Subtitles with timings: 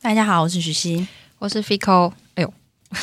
[0.00, 1.06] 大家好，我是徐熙。
[1.38, 2.54] 我是 Fico，哎呦，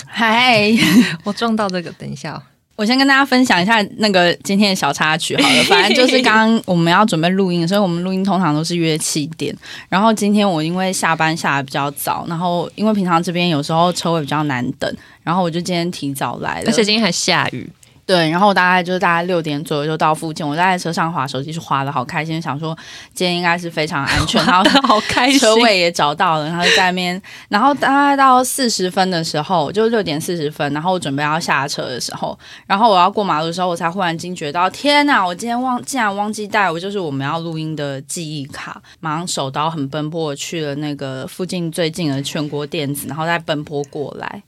[0.06, 0.72] 嗨，
[1.24, 2.44] 我撞到这个，等一下哦、
[2.76, 9.54] 我先跟大家分享一下那个今天的小插曲好了， 反正就是刚刚我们要准备录音，所以我们录音通常都是约七点。
[9.90, 17.70] 然后今天我因为下班下的比较早，然后因为平常这边有时候车位比较难等，然后我就今天提早来了，而且今天还下雨，
[18.10, 22.76] 对，然后我大概就是大概六点左右就到附近，我在车上划手机是划的好开心，想说
[23.14, 25.38] 今天应该是非常安全，然后好开心。
[25.38, 35.24] 车位也找到了，然后就在那边，然后大概到四十分的时候，就六点四十分，然后我准备要下车的时候，然后我要过马路的时候，我才忽然惊觉到，天哪！
[35.24, 44.42] 我今天忘竟然忘记带我就是我们要录音的记忆卡，马上手刀很奔波去了那个附近最近的全国电子，然后再奔波过来，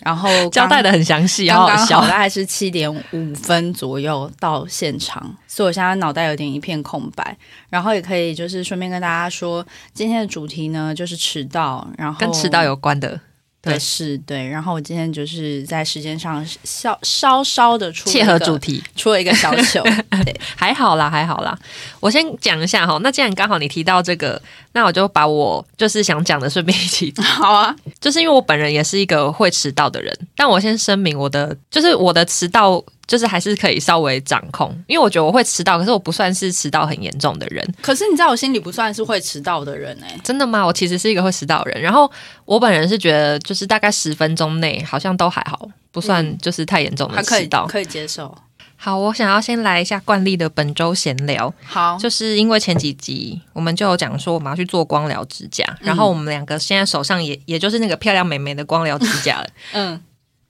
[0.00, 2.00] 然后交代的很详细，刚刚好好好笑。
[2.02, 7.36] 大概是七点五分左右到现场，所以我现在脑袋有点一片空白。
[7.68, 13.20] 然后也可以就是顺便跟大家说，今天的主题呢就是迟到，然后跟迟到有关的，
[13.62, 14.48] 对对是对。
[14.48, 19.82] 然后我今天就是在时间上稍稍稍的出切合主题，出了一个小糗，
[20.24, 21.58] 对， 还好啦，还好啦。
[22.00, 24.40] 我先讲一下哈，那既然刚好你提到这个，
[24.72, 37.68] 那我就把我就是想讲的顺便一起 好啊，就是因为我本人也是一个会迟到的人，但我先声明我的就是我的迟到就是还是可以稍微掌控，因为我觉得我会迟到，可是我不算是迟到很严重的人。
[37.82, 40.64] 可是你在我心里不算是会迟到的人哎、真的吗？
[40.64, 42.08] 我其实是一个会迟到的人，然后
[42.44, 47.66] 我本人是觉得就是大概十分钟内好像都还好，不算就是太严重的还可以迟到。
[47.66, 48.32] 可以接受。
[48.76, 60.00] 好，我想要先来一下惯例的本周闲聊，好，就是因为前几集我们就有讲说我们要去做光疗指甲，然后我们两个现在手上也也就是那个漂亮美眉的光疗指甲了，嗯，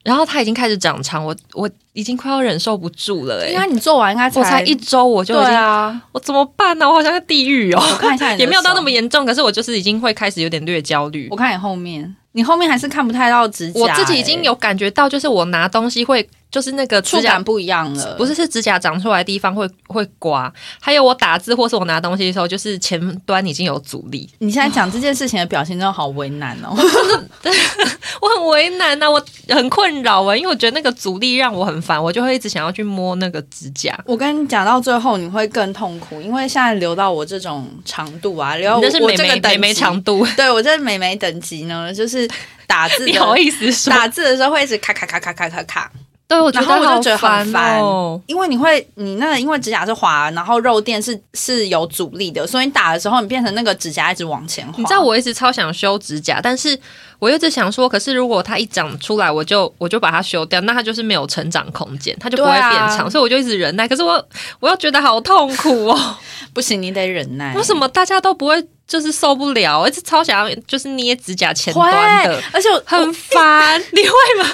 [0.02, 11.28] 然后它已经开始长长，我我已经快要忍受不住了哎、应该你做完应该我才一周我就已对经，啊，我怎么办呢、我好像在地狱哦，我看一下 也没有到那么严重，可是我就是已经会开始有点略焦虑。
[11.30, 11.36] 我。
[11.36, 14.44] 看你后面，你后面还是看不太到指甲、我自己已经欸。
[14.44, 26.74] 有感觉到，就是我拿东西会，就是那个触感不一样了，不是是指甲长出来的地方会会刮，还有我打字或是我拿东西的时候，就是前端已经有阻力， 你现在讲这件事情的表情真的好为难哦。
[28.20, 33.98] 我很为难呐、我很困扰啊，因为我觉得那个阻力让我很烦，我就会一直想要去摸那个指甲。
[34.04, 42.28] 我跟你讲到最后，你会更痛苦，因为现在留到我这种长度啊，留到我这个美眉级长度，对我这美眉等级呢，就是
[42.66, 43.90] 打字 你好意思说？
[43.90, 45.90] 打字的时候会一直卡卡卡卡卡卡卡，
[46.30, 48.20] 对，我觉得好然后我就觉得很烦哦。
[48.28, 54.74] 因为你会你那个因为指甲是滑，然后肉垫是是有阻力的，所以你打的时候你变成那个指甲一直往前滑。
[54.78, 56.78] 你知道我一直超想修指甲，但是
[57.18, 63.88] 我一直想说，可是如果它一长出来，我就我就把它修掉，那它就是没有成长空间，它就不会变长，所以我就一直忍耐。
[63.88, 64.24] 可是我
[64.60, 66.16] 我又觉得好痛苦哦，
[66.54, 67.52] 不行，你得忍耐。
[67.56, 69.78] 为什么大家都不会就是受不了？
[69.78, 72.42] 我一直超想要就是捏指甲前端的。？
[72.50, 74.50] 而且我很烦， 你会吗？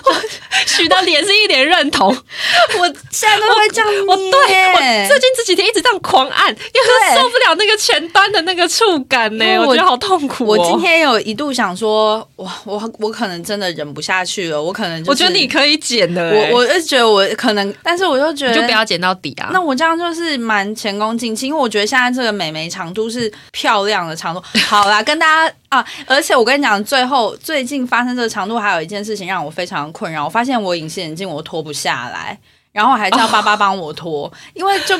[0.66, 2.08] 许的脸是一脸认同。
[2.78, 4.00] 我现在都会这样捏。
[4.02, 10.47] 我对我最近这几天一直这样狂按，因为对受不了那个前端的那个触感呢、我我觉得好痛苦、哦。
[10.48, 19.48] 我今天有一度想说，哇，我我可能真的忍不下去了，我可能、就是、我觉得你可以剪的、欸，我我就觉得我可能，但是我就觉得你就不要剪到底啊。
[19.50, 24.42] 那我这样就是蛮前功尽弃，因为我觉得现在这个美眉长度是漂亮的长度。
[24.69, 30.25] 好啦，跟大家啊，而且我跟你讲，最后最近发生这个长度，还有一件事情让我非常困扰。
[30.25, 32.38] 我发现我隐形眼镜我脱不下来，
[32.72, 34.98] 然后还叫爸爸帮我脱，因为就。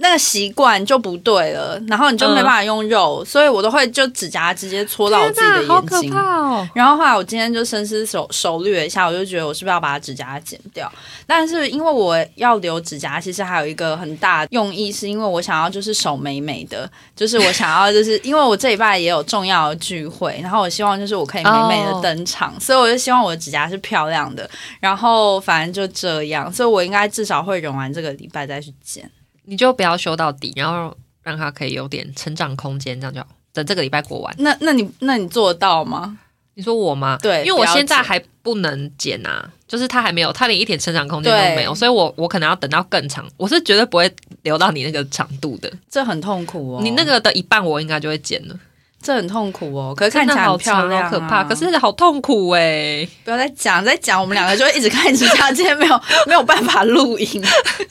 [0.00, 6.10] 那个习惯就不对了，然后你就没办法用肉，所以我都会就指甲直接戳到我自己的眼睛。
[6.10, 6.68] 怕哦！
[6.72, 10.90] 然后后来我今天就深思熟熟虑了一下，我就觉得我是不是要把指甲剪掉？
[11.26, 24.48] 但是因为我要留指甲，其实还有一个很大用意，是因为我想要就是手美美的，就是我想要就是 因为我这礼拜也有重要的聚会，然后我希望就是我可以美美的登场所以我就希望我的指甲是漂亮的。
[24.78, 29.10] 然后反正就这样，所以我应该至少会忍完这个礼拜再去剪。
[29.48, 33.26] 你就不要修到底，然后让它可以有点成长空间，这样就好。
[33.52, 36.18] 等这个礼拜过完，那那你那你做得到吗？
[36.54, 37.16] 你说我吗？
[37.22, 43.26] 对因为我现在还不能剪啊，就是它还没有，它连一点成长空间都没有，所以我我可能要等到更长。
[43.36, 44.12] 我是绝对不会
[44.42, 46.80] 留到你那个长度的，这很痛苦哦。
[46.82, 48.58] 你那个的一半我应该就会剪了。
[49.02, 57.42] 这很痛苦哦，可是看起来好很漂亮、啊，好可怕，可是好痛苦哎、不要再讲，再讲我们两个就会一直看指甲，今天没有 没有办法录音，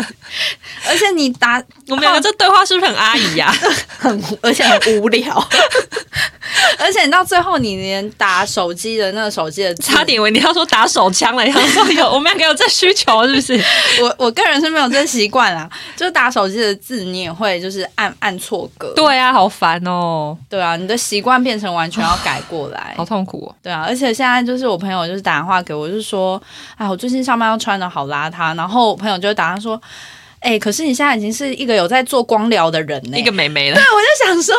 [0.87, 3.51] 而且你打 我们两个这对话是不是很阿姨呀、
[3.97, 5.47] 很，而且很无聊。
[6.79, 13.61] 而且你到最后，你连打手机的那个手机的差点以为你要说打手枪了，想说有我们两个有这需求是不是？
[14.01, 18.93] 我我个人是没有这习惯啦，就是打手机的字你也会就是按按错格。
[18.95, 22.95] 对啊，好烦哦，对啊，你的习惯变成完全要改过来。
[22.97, 23.55] 好痛苦哦。
[23.61, 26.41] 对啊，而且现在就是我朋友就是打电话给我，就是说，
[26.75, 29.79] 哎，我最近上班要穿的好邋遢，然后我朋友就打他说，
[30.39, 33.75] 哎，可是你现在已经是一个有在做光疗的人呢， 一个美眉了。
[33.75, 34.55] 对，我就想说。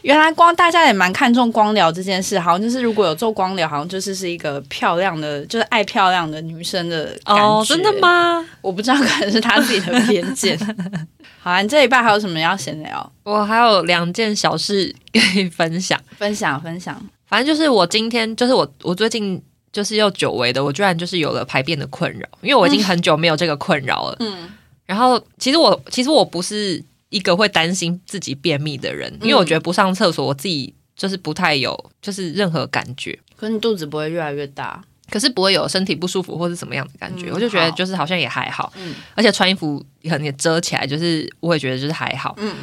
[0.00, 7.42] 原来光大家也蛮看重光疗这件事，好像就是如果有做光疗，好像就是是一个漂亮的，就是爱漂亮的女生的感觉。
[7.42, 8.42] 哦，真的吗？
[8.62, 10.58] 我不知道，可能是他自己的偏见。
[11.48, 13.12] 好啊，你这一半还有什么要闲聊？
[13.22, 17.00] 我还有两件小事可以分享，分享分享。
[17.26, 19.42] 反正就是我今天，就是我我最近
[19.72, 24.16] 就是又久违的，我居然就是有了排便的困扰，因为我已经很久没有这个困扰了。
[24.20, 24.50] 嗯。
[24.84, 26.84] 然后其实我其实我不是。
[27.10, 33.18] 一个会担心自己便秘的人，因为我觉得不上厕所，我自己就是不太有，就是任何感觉。
[33.34, 37.30] 可是你肚子不会越来越大，可是不会有身体不舒服或是怎么样的感觉。
[37.32, 42.34] 我就觉得就是好像也还好，嗯，而且穿衣服可能也遮起来，就是我也觉得就是还好。
[42.38, 42.54] 嗯，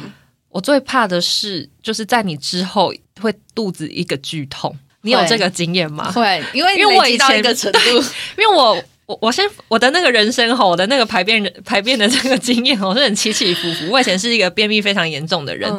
[0.48, 6.10] 我最怕的是就是在你之后会肚子一个剧痛，你有这个经验吗？
[6.12, 7.78] 会，因为因为我到一个程度，
[8.38, 8.82] 因为我。
[9.06, 13.88] 我我先我的那个人生吼，我的那个排便排便的这个经验我是很起起伏伏。
[13.88, 15.72] 我以前是一个便秘非常严重的人，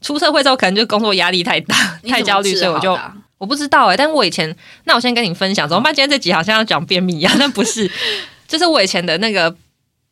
[0.00, 2.98] 出社会之后可能就工作压力太大，太焦虑，所以我就
[3.38, 3.96] 我不知道哎。
[3.96, 4.54] 但我以前，
[4.84, 5.94] 那我先跟你分享，怎么办？
[5.94, 7.90] 今天这集好像要讲便秘一样， 但不是，
[8.46, 9.54] 就是我以前的那个，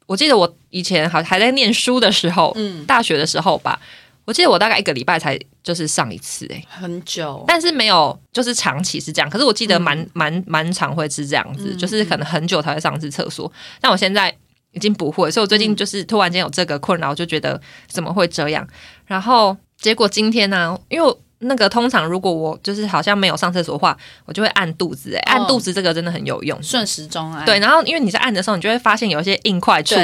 [0.06, 3.78] 我记得我以前好还在念书的时候，嗯，大学的时候吧。
[4.24, 9.30] 我记得我大概一个礼拜才就是上一次，哎，很久，但是没有就是长期是这样。
[9.30, 13.50] 可是我记得蛮蛮蛮常会是这样子，就是可能很久才会上一次厕所。
[13.80, 14.36] 但我现在
[14.72, 18.66] 已经不会，所以我最近就是突然间有这个困扰，就觉得怎么会这样？
[19.06, 21.16] 然后结果今天呢，因为。
[21.40, 27.44] 那个通常如果我就是好像没有上厕所的话，我就会按肚子，哎，按肚子这个真的很有用，顺时钟按。
[27.44, 29.96] 对，然后因为你在按的时候，你就会发现有一些硬块处，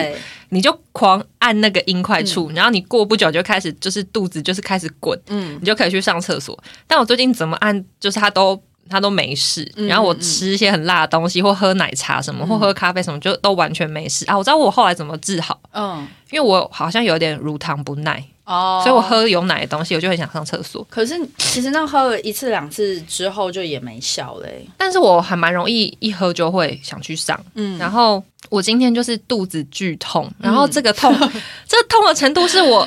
[0.51, 6.59] 你就狂按那个硬块处，然后你过不久就开始就是肚子就是开始滚，嗯，你就可以去上厕所。
[6.87, 9.71] 但我最近怎么按，就是它都它都没事。
[9.77, 14.37] 然后我吃一些很辣的东西，或喝奶茶什么，或喝咖啡什么，就都完全没事啊。
[14.37, 18.25] 我知道我后来怎么治好，嗯，因为我好像有点乳糖不耐。
[18.45, 20.85] 哦，所以我喝有奶的东西，我就很想上厕所。
[20.91, 24.67] 可是其实那喝了一次两次之后就也没效嘞。
[24.77, 27.39] 但是我还蛮容易一喝就会想去上。
[27.55, 31.15] 嗯，然后我今天就是肚子剧痛，然后这个痛，
[31.69, 32.87] 这痛的程度是我。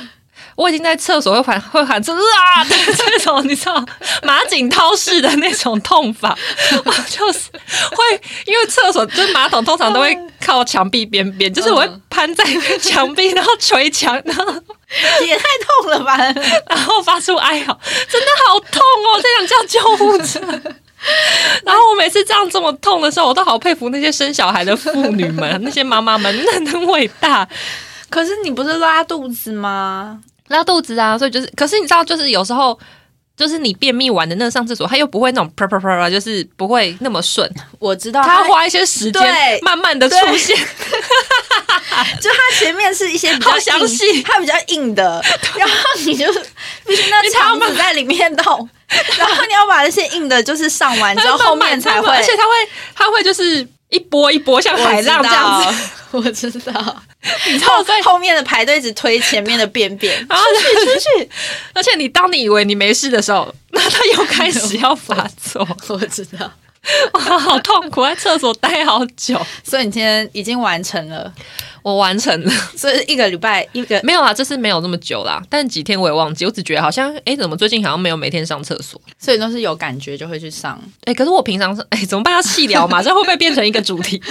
[0.56, 3.84] 我已经在厕所会喊会喊出啊的 这种，你知道
[4.22, 6.36] 马景涛式的那种痛法，
[6.84, 12.44] 我就是会因为厕所就是马桶通常都会靠墙壁边边，就是我会攀在
[12.80, 14.44] 墙壁，然后捶墙，然后
[15.26, 15.44] 也太
[15.82, 16.16] 痛了吧，
[16.68, 17.78] 然后发出哀嚎，
[18.08, 20.40] 真的好痛哦，这想叫救护车。
[21.64, 27.46] 然后我每次这样这么痛的时候，我都好佩服那些生小孩的妇女们，那些妈妈们，那很伟大。
[28.08, 30.20] 可是你不是拉肚子吗？
[30.48, 32.78] 拉肚子啊，所以就是，可是你知道，就是有时候，
[33.36, 37.50] 就是你便秘完的那上厕所，它又不会那种啪啪啪啪，就是不会那么顺。
[37.78, 40.56] 我知道，它花一些时间，慢慢的出现。
[42.20, 45.22] 就它前面是一些比较详细，它比较硬的，
[45.56, 46.26] 然后你就
[46.86, 48.68] 必须那肠子在里面动，
[49.18, 52.50] 然后你要把那些硬的，就是上完之后，后面才会，而且它会，
[52.94, 55.90] 它会就是一波一波像海浪这样子。
[56.12, 57.02] 我知道。
[57.50, 61.30] 你知道在后面的排队只推前面的便便，然后出去出去，
[61.72, 65.66] 而且你当你以为你没事的时候，那他又开始要发作。
[65.88, 66.50] 我知道，
[67.12, 69.40] 哇，好痛苦，在厕所待好久。
[69.64, 71.32] 所以你今天已经完成了，
[71.82, 80.80] 我完成了，所以一个礼拜一个没有啊，这次没有那么久啦，但几天我也忘记，我只觉得好像哎，怎么最近好像没有每天上厕所，所以都是有感觉就会去上。
[81.04, 82.34] 哎，可是我平常是哎，怎么办？
[82.34, 84.22] 要细聊嘛，这会不会变成一个主题？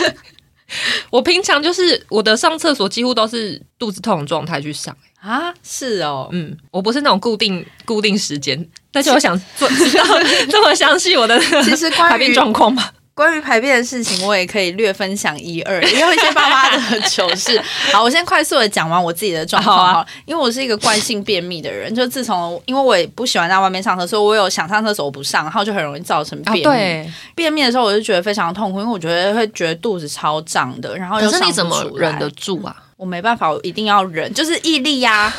[1.11, 10.03] 我平常就是我的上厕所几乎都是肚子痛的状态去上啊，是哦，嗯，我不是那种固定固定时间，但是我想做知道
[10.49, 12.89] 这么详细我的其实排便状况嘛。
[13.15, 17.59] 关于排便的事情，我也可以略分享一二，也有一些爸妈的糗事。
[17.93, 27.11] 好，我先快速的讲完我自己的状况好，因为我是一个惯性便秘的人，就自从因为我也不喜欢在外面上厕所，我有想上厕所我不上，然后就很容易造成便秘。
[27.33, 32.75] 便秘的时候，我就觉得非常痛苦，因为我觉得会觉得肚子超胀的，然后你怎么忍得住啊？
[32.97, 35.33] 我没办法，我一定要忍，就是毅力呀，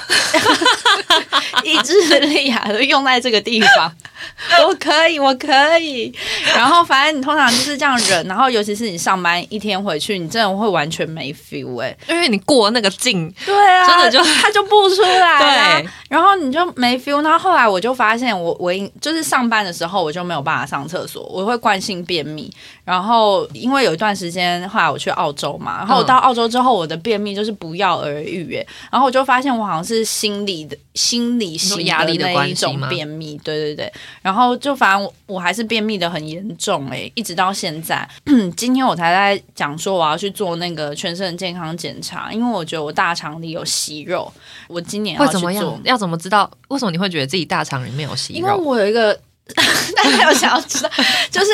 [1.64, 3.90] 意志力呀，都用在这个地方。
[4.66, 6.12] 我可以，我可以。
[6.54, 17.22] 然后反正你通常就是这样忍，然后尤其是你上班一天回去，你真的会完全没 feel 哎、因为你过那个劲，对啊，真的就它就不出来啊对，然后你就没 feel。
[17.22, 22.50] 然后后来我就发现我，我就是上班的时候我就没有办法上厕所，我会惯性便秘。
[22.84, 33.92] 然后因为有一段时间，后来我去澳洲嘛，然后我到澳洲之后，我的便秘就是不药而愈，哎，然后我就发现我好像是心理的心理型说压力的那一种便秘，对对对。
[34.22, 38.08] 然后就反正我我还是便秘的很严重，哎，一直到现在。
[38.56, 44.32] 今天我才在讲说我要去做那个全身健康检查，因为我觉得我大肠里有息肉，
[44.68, 45.66] 我今年要会怎么样？。
[45.84, 46.50] 要怎么知道？
[46.68, 48.52] 为什么你会觉得自己大肠里面有息肉因为？
[48.52, 49.18] 我有一个，
[49.56, 50.90] 大家有想要知道，
[51.30, 51.46] 就是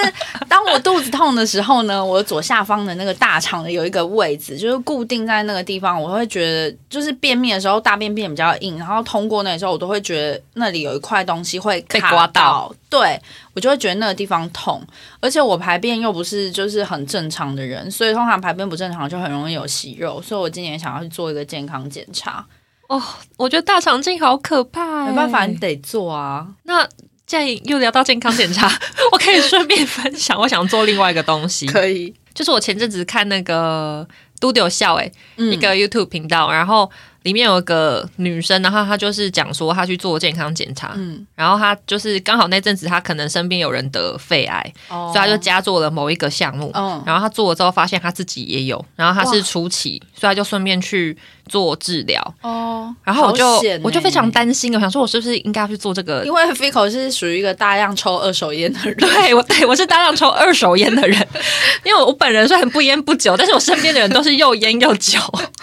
[0.48, 13.20] 当我肚子痛的时候呢，我左下方的那个大肠的有一个位置，就是固定在那个地方，我会觉得就是便秘的时候大便便比较硬，然后通过那时候，我都会觉得那里有一块东西会卡被刮到，对
[13.52, 14.82] 我就会觉得那个地方痛，
[15.20, 22.44] 而且我排便又不是就是很正常的人，所以通常排便不正常就很容易有息肉，所以我今年想要去做一个健康检查，
[22.88, 23.00] 哦，
[23.36, 26.46] 我觉得大肠镜好可怕、欸，没办法，你得做啊。
[26.62, 26.88] 那
[27.32, 28.70] 既然又聊到健康检查，
[29.10, 34.06] 我可以顺便分享，我想做另外一个东西，可以，就是我前阵子看那个
[34.38, 35.50] 都丢笑哎、嗯。
[35.50, 36.90] 一个 YouTube 频道，然后
[37.22, 45.10] 里面有一个女生，然后她就是讲说她去做健康检查，嗯，然后她就是刚好那阵子她可能身边有人得肺癌，哦。
[45.10, 46.70] 所以她就加做了某一个项目。
[46.74, 51.16] 嗯然后她做了之后，发现她自己也有，然后她是初期，所以她就顺便去
[51.52, 52.34] 做治疗。
[52.40, 56.32] 哦，然后我就欸我就非常担心，我想说我是不是应该要去做这个因？
[56.32, 61.28] 为 Fico 是属于一个大量抽二手烟的人， 对我对我是大量抽二手烟的人，
[61.84, 65.18] 因为我本人虽然不烟不酒，但是我身边的人都是又烟又酒。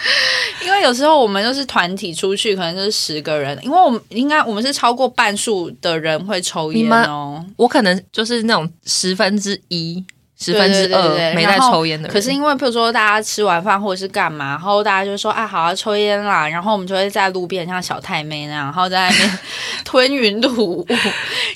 [0.64, 7.44] 因为有时候我们就是团体出去，可能就是十个人，因为我们应该我们是超过半数的人会抽烟哦。
[7.58, 10.04] 我可能就是那种十分之一、
[10.40, 12.14] 十分之二没在抽烟的人。
[12.14, 19.40] 可是因为譬如说大家吃完饭或者是干嘛，然后大家就说啊好要抽烟啦，然后我们就会在路边像小太妹那样，然后在那边
[19.86, 20.88] 吞云吐雾，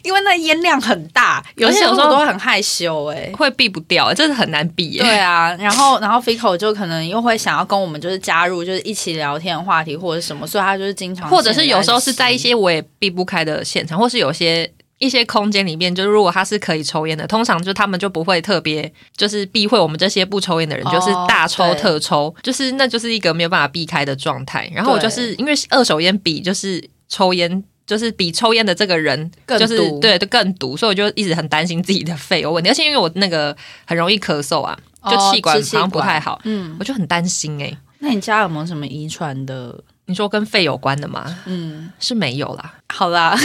[0.04, 5.02] 因为那烟量很大，有些时候候都会很害羞哎、会避不掉，真的很难避耶。
[5.02, 14.70] 对啊，然后然后 Fico 就可能又会想要跟我们就是加入就是一起聊天的话题或者什么，所以他就是经常或者是有时候是在一些些我也避不开的现场，或是有些
[15.00, 24.72] 一些空间里面，就是如果他是可以抽烟的，通常就他们就不会特别就是避讳我们这些不抽烟的人，哦就是大抽特抽，就是那就是一个没有办法避开的状态。
[24.74, 27.64] 然后我就是因为二手烟比就是抽烟。
[27.86, 39.78] 就是比抽烟的这个人，更就是毒对就更毒，所以我就一直很担心自己的肺有问题，而且因为我那个很容易咳嗽啊，就哦气管好像不太好，嗯，我就很担心哎、那你家有没有什么遗传的？
[40.06, 41.38] 你说跟肺有关的吗？
[41.46, 42.74] 嗯，是没有啦。
[42.94, 43.36] 好啦，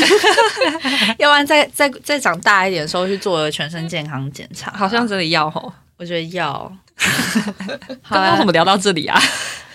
[1.18, 5.72] 要不然再再再长大一点的时候去做全身健康检查，好像真的要吼。
[5.96, 6.52] 我觉得要。
[8.02, 9.20] 好刚刚啦怎么聊到这里啊？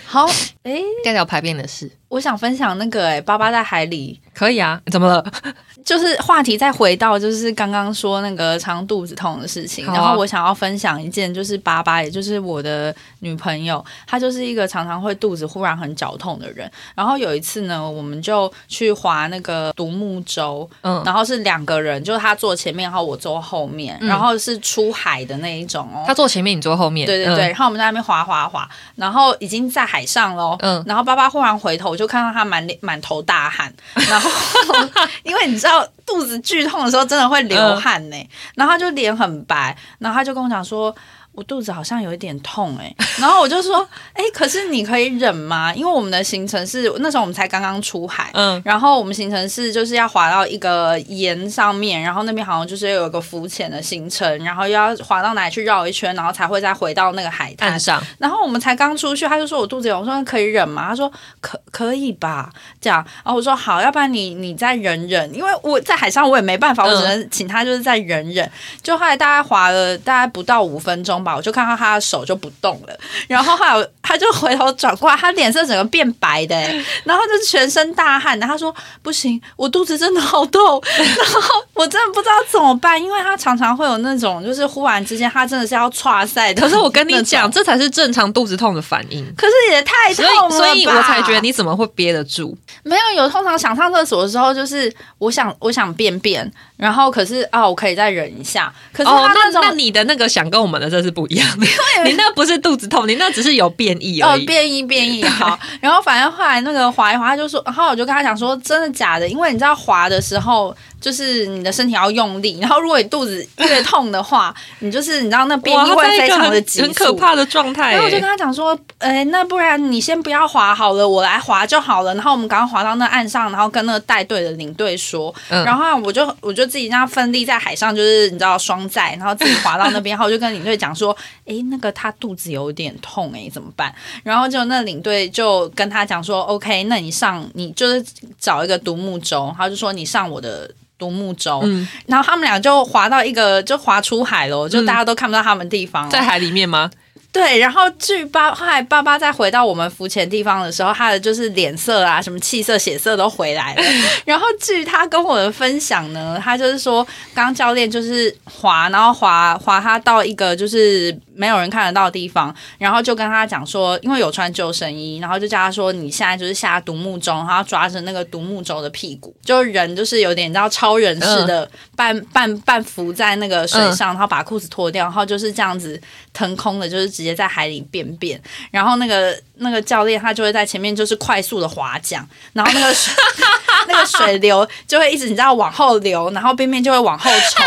[0.06, 0.26] 好，
[0.64, 4.20] 诶，该聊排便的事，我想分享那个诶，爸爸在海里。
[4.32, 4.80] 可以啊？
[4.90, 5.24] 怎么了？
[5.84, 16.68] 就是话题再回到就是刚刚说那个常肚子痛的事情，啊然后我想要分享一件，就是爸爸，也就是我的女朋友，她就是一个常常会肚子忽然很绞痛的人。
[16.96, 26.02] 然后有一次呢，我们就去划那个独木舟，嗯，然后是两个人，就是他坐前面，然后我坐后面，嗯然后是出海的那一种哦。
[26.06, 27.06] 他坐前面，你坐后面。
[27.06, 30.56] 对对对，嗯然后我们在那边划划划，然后已经在海上喽。
[30.60, 33.72] 嗯然后爸爸忽然回头，我就看到他满脸满头大汗，
[34.08, 34.30] 然后
[35.24, 40.94] 因为你知道肚子剧痛的时候真的会流汗呢、然后他就脸很白，然后他就跟我讲说。
[41.34, 45.74] 我肚子好像有一点痛哎、然后我就说，哎、可是你可以忍吗？
[45.74, 57.78] 因为我们的行程是那时候我们才刚刚出海，嗯然后我们行程是就是要滑到一个岩上面，然后那边好像就是有一个浮潜的行程，然后又要滑到哪里去绕一圈，然后才会再回到那个海滩。
[57.78, 60.86] 上，然后我们才刚出去，他就说我肚子有，我说可以忍吗？
[60.88, 61.10] 他说
[61.40, 62.48] 可可以吧，
[62.80, 63.04] 这样。
[63.24, 68.48] 然后我说好，要不然你你再忍忍，因为我在海上我也没办法，我只能请他就是再忍忍。
[68.80, 78.46] 就后来大概滑了大概不到五分钟吧，我就看到他的手就不动了，然后后来他就回头转过来，他脸色整个变白的、欸，然后就是全身大汗的。
[78.46, 86.60] 他说不行，我肚子真的好痛，然后我真的不知道怎么办，因为他常常会有那种就是忽然之间他真的是要岔赛的。
[86.60, 89.24] 可是我跟你讲，这才是正常肚子痛的反应。
[89.36, 92.56] 可是也太痛了所以，所以我才觉得你怎么会憋得住？
[92.82, 93.24] 没有有。
[93.34, 98.72] 通常想上厕所的时候，就是我想我想便便，然后可是啊，我可以再忍一下。
[98.92, 101.66] 可是哦，他那那你的那个想跟我们的这是不一样 的，
[102.04, 104.42] 你那不是肚子痛，你那只是有变异而已。
[104.42, 104.44] 哦。
[104.46, 109.28] 变异变异好，然后反正后来那个滑一滑，他就说，然后我就跟他讲说，真的假的？
[109.28, 117.92] 因为你知道滑的时候，就是你的身体要用力，然后如果你肚子越痛的话， 你就是你知道那变哇，异会非常的很急促，很可怕的状态欸。
[117.92, 122.14] 然后我就跟他讲说，哎、那不然你先不要滑好了，我来滑就好了。
[122.14, 133.94] 然后我们刚刚滑到那岸上，然后跟那个带队的领队说，嗯然后我就我就自己这样奋力在海上，就是你知道双载，然后自己滑到那边，然后我就跟领队讲说，哎、那个他肚子有点痛、哎，怎么办？
[134.22, 138.02] 然后就那领队就跟他讲说，OK，那你上你就是
[138.40, 140.70] 找一个独木舟，他就说你上我的。
[140.98, 146.10] 独木舟，嗯然后他们俩就滑到一个，就滑出海了，就大家都看不到他们地方了。
[146.10, 146.90] 在海里面吗？
[147.34, 153.82] 对，然后据爸后来爸爸再回到我们浮潜地方的时候，他的就是脸色啊、什么气色、血色都回来了。
[154.24, 176.00] 然后据他跟我的分享呢，他就是说，刚刚教练就是滑，然后滑滑他到一个就是没有人看得到的地方，然后就跟他讲说，因为有穿救生衣，然后就叫他说，你现在就是下独木舟，然后抓着那个独木舟的屁股，就人就是有点你知道超人似的半、半半浮在那个水上，然后把裤子脱掉，然后就是这样子
[176.32, 178.40] 腾空的，就是直直接在海里便便，
[178.70, 183.12] 然后那个那个教练他就会在前面就是快速的划桨，然后那个水
[183.88, 187.66] 那个水流就会一直你知道往后流，然后便便就会往后冲，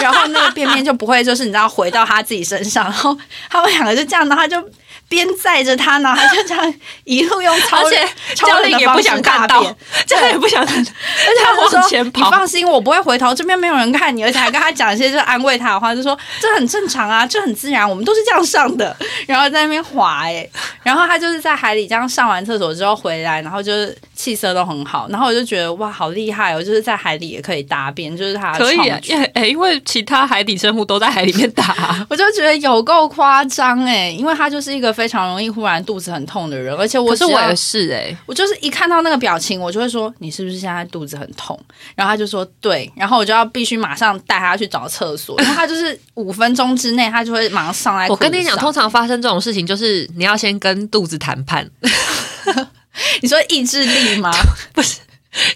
[0.00, 3.16] 然后那个便便就不会就是你知道回到他自己身上，然后
[3.50, 4.62] 他们两个就这样，然后就。
[5.08, 6.74] 边载着他，然后他 就这样
[7.04, 10.90] 一路用超而且超教人也不想看到便， 教练也不想看到，
[11.26, 12.24] 而且他就说往前跑。
[12.24, 18.94] 你放心，我不会回头，这边没有人看你，而且还跟他讲一些就安慰他的话，就说这很正常啊，这很自然，我们都是这样上的。
[19.26, 20.48] 然后在那边滑哎、
[20.82, 32.04] 然后他就是在海里这样上完厕所之后回来，然后就是气色都很好，然后我就觉得哇，好厉害哦，就是在海里也可以大便，就是他的可以啊因为哎，因为其他海底生物都在海里面打啊。
[32.10, 41.56] 我就觉得有够夸张哎，因为他就是一个非常容易忽然肚子很痛的人，而且我是我也是哎，我就是一看到那个表情，我就会说你是不是现在肚子很痛？
[41.94, 48.08] 然后他就说对，然后我就要必须马上带他去找厕所， 然后他就是五分钟之内他就会马上上来。
[48.08, 51.70] 我跟你讲，通常发生这种事情，就是你要先跟肚子谈判，
[53.22, 54.30] 你说意志力吗？
[54.74, 54.98] 不是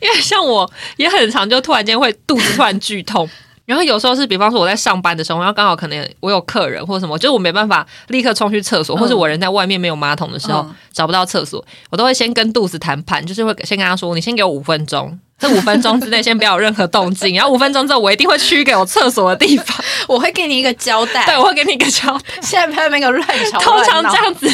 [0.01, 3.29] 因为像我也很常就突然间会肚子突然剧痛。
[3.65, 21.27] 然后有时候是，比方说我在上班的时候，然后刚好可能我有客人或者什么，就是我没办法立刻冲去厕所，嗯或者我人在外面没有马桶的时候、嗯找不到厕所，我都会先跟肚子谈判，就是会先跟他说，你先给我五分钟，这五分钟之内先不要有任何动静，然后五分钟之后我一定会去给我厕所的地方， 我会给你一个交代。
[21.27, 22.25] 对，我会给你一个交代。
[22.41, 24.49] 现在不要那个乱吵通常这样子，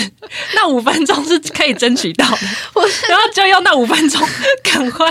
[0.54, 2.38] 那五分钟是可以争取到的，
[2.72, 4.26] 我然后就用那五分钟
[4.64, 5.06] 赶快，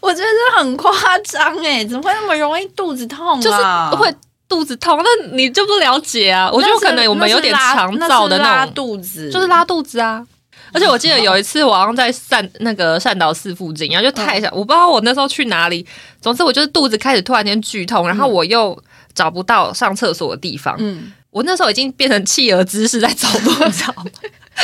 [0.00, 0.90] 我觉得很夸
[1.24, 3.40] 张哎，怎么会那么容易肚子痛啊？
[3.42, 4.10] 就是会
[4.48, 6.50] 肚子痛，那你就不了解啊。
[6.50, 10.24] 我觉得可能我们有点肠燥的那种拉肚子，就是拉肚子啊。
[10.72, 15.86] 而且我记得有一次，我好像在善那个善导寺附近，然后就太想，我不知道我那时候去哪里。
[16.20, 18.80] 总之，我就是肚子开始突然间剧痛，然后我又
[19.14, 20.76] 找不到上厕所的地方。
[20.78, 24.04] 嗯，我那时候已经变成企鹅姿势在走路，你知道吗？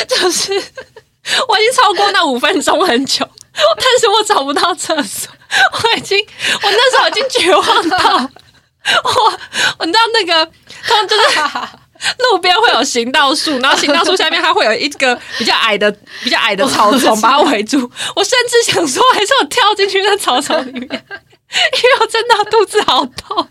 [0.07, 5.31] 就是我已经超过那五分钟很久，但是我找不到厕所，
[5.73, 7.97] 我已经我那时候已经绝望到
[9.03, 9.11] 我，
[9.79, 10.51] 我你知道那个
[10.83, 11.39] 他们就是
[12.31, 15.91] 路边会有行道树，然后行道树下面它会有一个比较矮的、
[16.23, 17.79] 比较矮的草丛把它围住。
[18.15, 23.47] 我甚至想说，还是我跳进去那草丛里面， 因为我真的肚子好痛。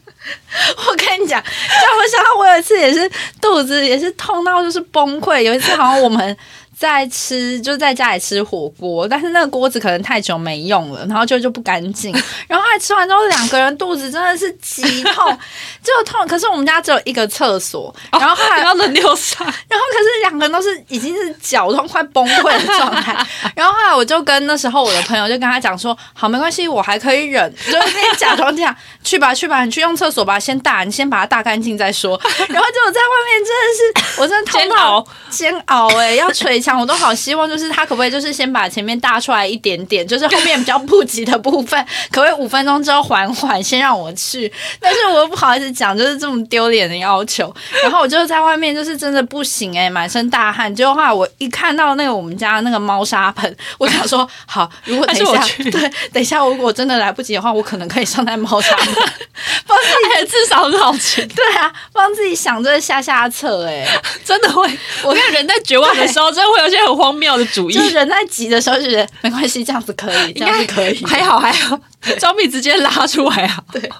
[0.88, 3.08] 我跟你讲，让我想到我有一次也是
[3.40, 5.40] 肚子也是痛到就是崩溃。
[5.40, 6.36] 有一次好像我们
[6.78, 12.12] 在吃，就在家里吃火锅，但是那个锅子可能太久没用了，然后就就不干净。
[12.46, 15.38] 然后后来吃完之后，两个人肚子真的是极痛，
[15.82, 16.26] 就痛。
[16.26, 32.20] 可是我们家只有一个厕所，然后后来要轮流上， 然后可是两个人都是已经是脚痛快崩溃的状态，然后后来我就跟那时候我的朋友就跟他讲说，好没关系，我还可以忍，就是那边假装这样，去吧去吧，你去用厕所吧，先大，你先把它大干净再说。
[32.48, 33.48] 然后结果在外面真
[33.96, 44.52] 的是，我真的痛到煎熬煎熬哎、要捶墙，我都好希望就是他可不可以就是先把前面搭出来一点点，就是后面比较不急的部分，可不可以五分钟之后缓缓先让我去？
[44.80, 47.54] 但是我又不好意思讲，就是这么丢脸的要求。
[47.82, 50.74] 然后我就在外面，就是真的不行哎、满身大汗。
[50.74, 58.94] 结果后来我一看到那个我们家那个猫砂盆，我想说好，如果等一下对，等一下如果真的来不及的话，我可能可以上在猫砂盆，
[59.66, 63.86] 帮自己哎，至少很好吃， 对啊，帮自己想这个下下策哎、
[64.24, 64.66] 真的会。
[65.02, 67.80] 我看人在绝望的时候，真的会会有一些很荒谬的主意就。
[67.82, 71.04] 是人在急的时候就觉得没关系，这样子可以， 这样子可以。
[71.04, 71.78] 还好还好，
[72.18, 73.58] 总比直接拉出来啊。
[73.72, 73.90] 对，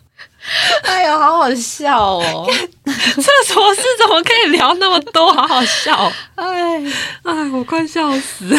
[0.82, 2.46] 哎呦，好好笑哦！
[2.84, 5.32] 这什么事怎么可以聊那么多？
[5.32, 6.80] 好好笑，哎
[7.24, 8.56] 哎，我快笑死。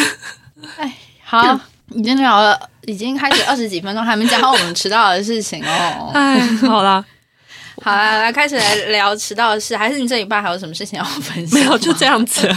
[0.76, 0.92] 哎，
[1.24, 1.58] 好，
[1.94, 6.10] 已经聊了，已经开始二十几分钟，还没讲到我们迟到的事情哦。
[6.14, 7.02] 哎，好啦，
[7.82, 11.58] 好来来，开始来聊迟到的事，还是你这礼拜还有什么事情要分享？
[11.58, 12.04] 没有就这。
[12.04, 12.54] 样子。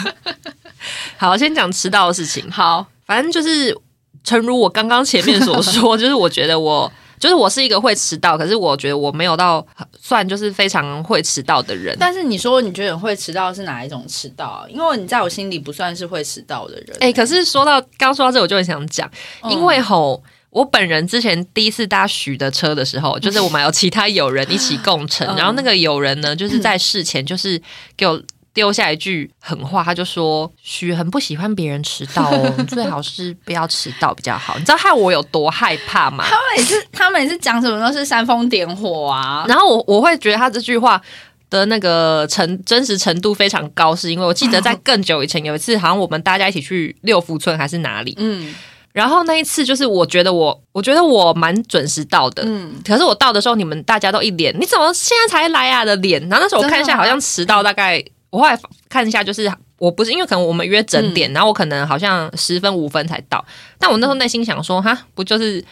[1.17, 2.50] 好，先讲迟到的事情。
[2.52, 3.76] 好，反正就是，
[4.24, 6.91] 诚如我刚刚前面所说， 就是我觉得我。
[7.20, 9.63] 就是我是一个会迟到，可是我觉得我没有到
[10.02, 11.96] 算就是非常会迟到的人。
[12.00, 14.65] 但是你说你觉得会迟到是哪一种迟到啊？
[14.67, 16.98] 因为你在我心里不算是会迟到的人。
[17.00, 19.08] 哎、可是说到刚说到这，我就很想讲，
[19.44, 20.24] 嗯因为吼。
[20.50, 27.62] 我本人之前第一次搭许的车的时候，就是我们有其他友人一起共乘，嗯然后那个友人呢，就是在事前就是
[27.96, 28.20] 给我
[28.54, 34.56] 丢下一句狠话，他就说许很不喜欢别人迟到哦，你最好是不要迟到比较好。
[34.58, 36.26] 你知道害我有多害怕吗？
[36.28, 39.46] 他们也是，他们也是讲什么都是煽风点火啊。
[39.48, 41.02] 然后我我会觉得他这句话
[41.50, 48.54] 的那个程真实程度非常高，是因为我记得在更久以前有一次，好像我们大家一起去六福村还是哪里，嗯
[48.94, 52.44] 然后那一次就是我觉得我我觉得我蛮准时到的。
[52.46, 56.20] 嗯，可是我到的时候，你们大家都一脸你怎么现在才来啊的脸。
[56.28, 63.46] 然后那时候我看一下，好像迟到大概，我后来看一下，就是我不是因为可能我们约整嗯点，然后我可能好像十分五分才到，
[63.78, 65.63] 但我那时候内心想说，哈，不就是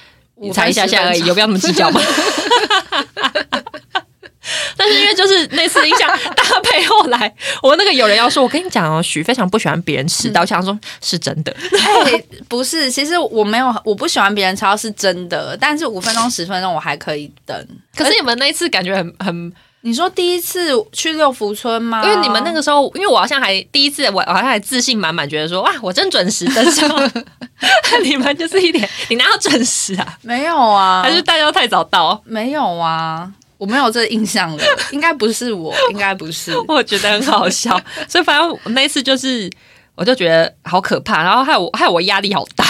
[0.53, 1.99] 才一下下而已，有必要那么计较吗？
[4.75, 11.55] 但是因为就是那次印象搭配后来，我那个有人要说，我跟你讲哦，许非常不喜欢别人迟到，我想说是真的，
[12.05, 17.67] 哎，不是，其实我没有，我不喜欢别人迟到是真的，但是五分钟、十分钟我还可以等。
[17.95, 22.03] 可是你们那一次感觉很很你说第一次去六福村吗？
[22.03, 26.99] 因为你们那个时候，因为我好像还第一次，我我好像还自信满满，觉得说哇，我真准时的时候，
[28.03, 30.17] 你们就是一点，你哪有准时啊？
[30.21, 32.21] 没有啊，还是大家都太早到？
[32.25, 33.31] 没有啊？
[33.57, 36.57] 我没有这印象了， 应该不是我，应该不是。
[36.67, 39.49] 我觉得很好笑， 所以反正我那一次就是，
[39.95, 42.65] 我就觉得好可怕，然后害我害我压力好大，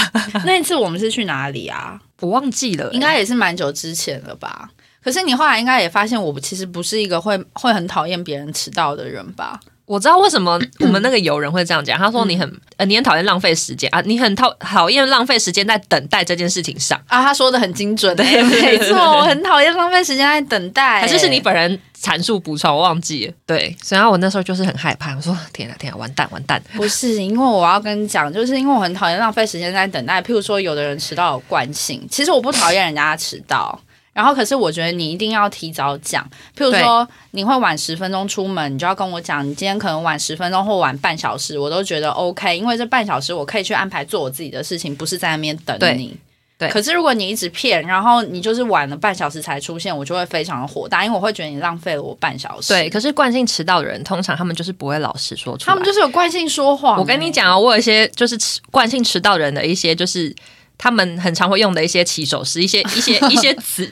[0.45, 1.99] 那一次我们是去哪里啊？
[2.21, 4.69] 我忘记了、应该也是蛮久之前了吧？
[5.09, 9.59] 可是你后来应该也发现，我其实不是一个会会很讨厌别人迟到的人吧？
[9.87, 23.33] 我知道为什么我们那个友人会这样讲，他说你很呃你很讨厌浪费时间啊，你很讨讨厌浪费时间在等待这件事情上，啊，他说的很精准、欸，没错，我很讨厌浪费时间在等待、还是是你本人阐述补充，我忘记了。
[23.47, 26.61] 对，所以然后我那时候就是很害怕，我说天啊天啊，完蛋完蛋。
[26.75, 30.21] 不是，因为我要跟你讲，就是因为我很讨厌浪费时间在等待。
[30.21, 33.81] 譬如说，有的人迟到有惯性，其实我不讨厌人家迟到。
[34.11, 36.23] 然后，可是我觉得你一定要提早讲。
[36.57, 46.17] 譬如说，你会晚十分钟出门，你就要跟我讲，你今天可能晚十分钟或晚半小时，我都觉得 OK，因为这半小时我可以去安排做我自己的事情，不是在那边等你。
[46.57, 52.73] 对可是如果你一直骗，然后你就是晚了半小时才出现，我就会非常的火大，因为我会觉得你浪费了我半小时。
[52.73, 55.73] 对，，可是惯性迟到的人，通常他们就是不会老实说出来。
[55.73, 60.35] 他们就是有惯性说谎、我跟你欸，讲哦，我有一些就是迟惯性迟到人的一些，就是
[60.79, 63.87] 他们很常会用的一些起手式，一些 一些一些词，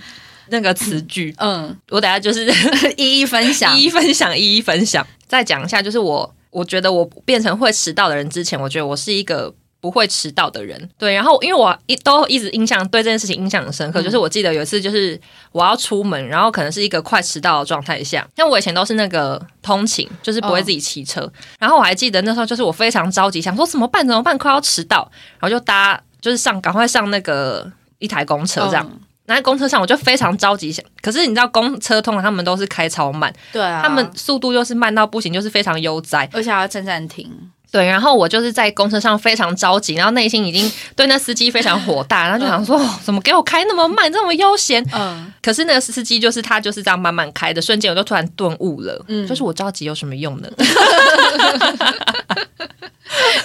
[0.47, 2.51] 那个词句，嗯，我等下就是
[2.97, 3.83] 一一分享一。
[3.83, 5.05] 一分享，一一分享。
[5.27, 9.53] 再讲一下，就是我，我觉得我变成会迟到的人之前，我觉得我是一个。
[9.79, 15.17] 不会迟到的人，对，然后因为我一都一直印象对这件事情印象很深刻，就是我记得有一次，就是
[15.51, 28.99] 我要出门，然后可能是一个快迟到的状态下，因为我以前都是那个通勤，就是不会自己骑车，然后我还记得那时候就是我非常着急，想说怎么办怎么办，快要迟到，然后就搭就是上赶快上那个一台公车这样，嗯
[29.29, 33.29] 那在公车上我就非常着急想，可是你知道公车通常他们都是开超慢。
[33.51, 36.29] 对啊，他们速度就是慢到不行，就是非常悠哉。
[36.31, 37.29] 而且还要站站停。
[37.69, 44.81] 对，然后我就是在公车上非常着急，然后内心已经对那司机非常火大，然后就想说，哦怎么给我开那么慢，这么悠闲？
[44.93, 50.47] 嗯，可是那个司机就是他就是这样慢慢开的，瞬间我就突然顿悟了，嗯就是我着急有什么用呢？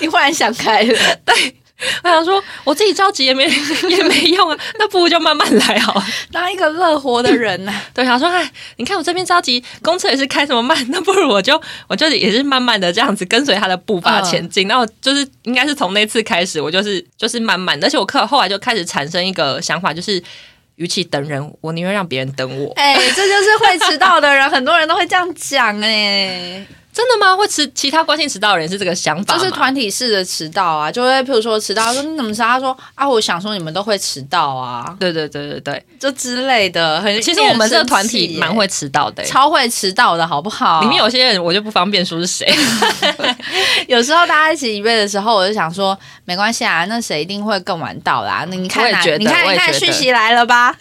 [0.00, 0.96] 你忽然想开了，
[2.04, 3.44] 我想说我自己着急也没
[3.88, 6.04] 也没用啊，那不如就慢慢来好了。
[6.30, 14.66] 当一个乐活的人呢、 对，想说哎，你看我这边着急，公车也是开这么慢，那不如我就我就也是慢慢的这样子跟随他的步伐前进。
[14.68, 20.22] 然后就是应该是从那次开始，我就是就是慢慢的，而且我课后来就开始产生一个想法，就是
[20.76, 22.72] 与其等人，我宁愿让别人等我。
[22.74, 27.34] 哎、这就是会迟到的人，很多人都会这样讲哎、真的吗？
[27.34, 29.38] 会迟其他关心迟到的人是这个想法吗？
[29.38, 32.46] 就是团体式的迟到啊，就会譬如说迟到，说你怎么迟到？
[32.46, 37.00] 他说啊，我想说你们都会迟到啊，对对对对对，就之类的。
[37.00, 40.82] 很其实我们这个团体蛮会迟到的、欸，超会迟到的好不好？
[40.82, 42.46] 里面有些人我就不方便说是谁。
[43.88, 48.44] 有时候大家一起一备的时候，我就想说没关系啊，那谁一定会更晚到啦。
[48.48, 50.76] 你看你看你看讯息来了吧？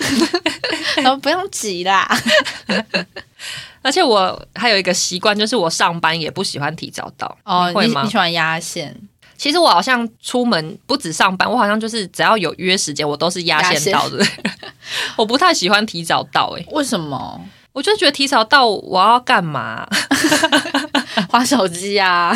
[0.98, 2.06] 然后不用急啦。
[3.82, 7.38] 而且我还有一个习惯，就是我上班也不喜欢提早到。
[7.44, 8.12] 哦，你会吗你你？
[8.12, 8.96] 喜欢压线？
[9.38, 14.24] 其实我好像出门不止上班，我好像就是只要有约时间，我都是压压线线到的。
[15.18, 17.42] 我不太喜欢提早到、欸，为什么？
[17.74, 19.88] 我就觉得提早到我要干嘛？
[21.30, 22.32] 划手机啊？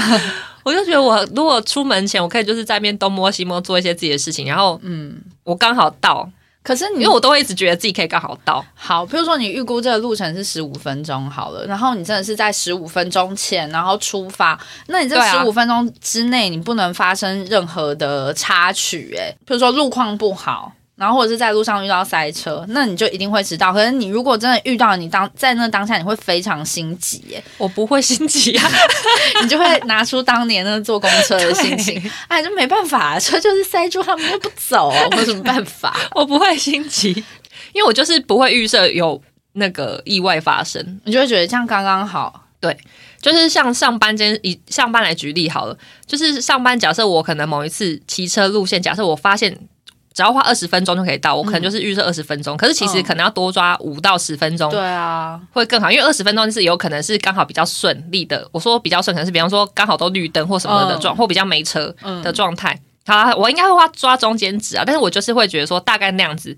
[0.63, 6.27] 我就觉得我如果出门前，我可以就是在那边东摸西摸做一些自己的事情，然后嗯，我刚好到，
[6.65, 8.65] 可是你因为我都会一直觉得自己可以刚好到。
[8.73, 20.73] 好，比如说你预估这个路程是十五分钟好了，然后你真的是在十五分钟前然后出发，那你这十五分钟之内你不能发生任何的插曲、欸，比如说路况不好。
[20.95, 23.73] 然后或者是在路上遇到塞车，那你就一定会迟到。
[23.73, 28.71] 可是你如果真的遇到，你当在那当下，你会非常心急耶，我不会心急啊，
[29.43, 35.95] 你就会拿出当年那坐公车的心情，哎，就没办法，车就是塞住，他们又不走，我有什么办法？
[36.15, 37.12] 我不会心急，
[37.73, 39.21] 因为我就是不会预设有
[39.53, 41.01] 那个意外发生。
[41.03, 42.41] 你就会觉得这样刚刚好。
[42.62, 42.75] 对
[43.21, 45.77] 就是像上班间以上班来举例好了，
[46.08, 49.55] 就是上班，假设我可能某一次骑车路线，假设我发现
[50.15, 53.04] 只要花二十分钟就可以到，我可能就是预设二十分钟，可是其实嗯。
[53.04, 58.47] 可能要多抓五到十分钟对啊，会更好，因为二十分钟是有可能是刚好比较顺利的。
[58.54, 61.01] 我说比较顺，可能是比方说刚好都绿灯或什么的嗯。
[61.01, 62.23] 状，或比较没车嗯。
[62.23, 62.80] 的状态。
[63.06, 66.56] 好，我应该会花抓中间值啊，但是我就是会觉得说大概那样子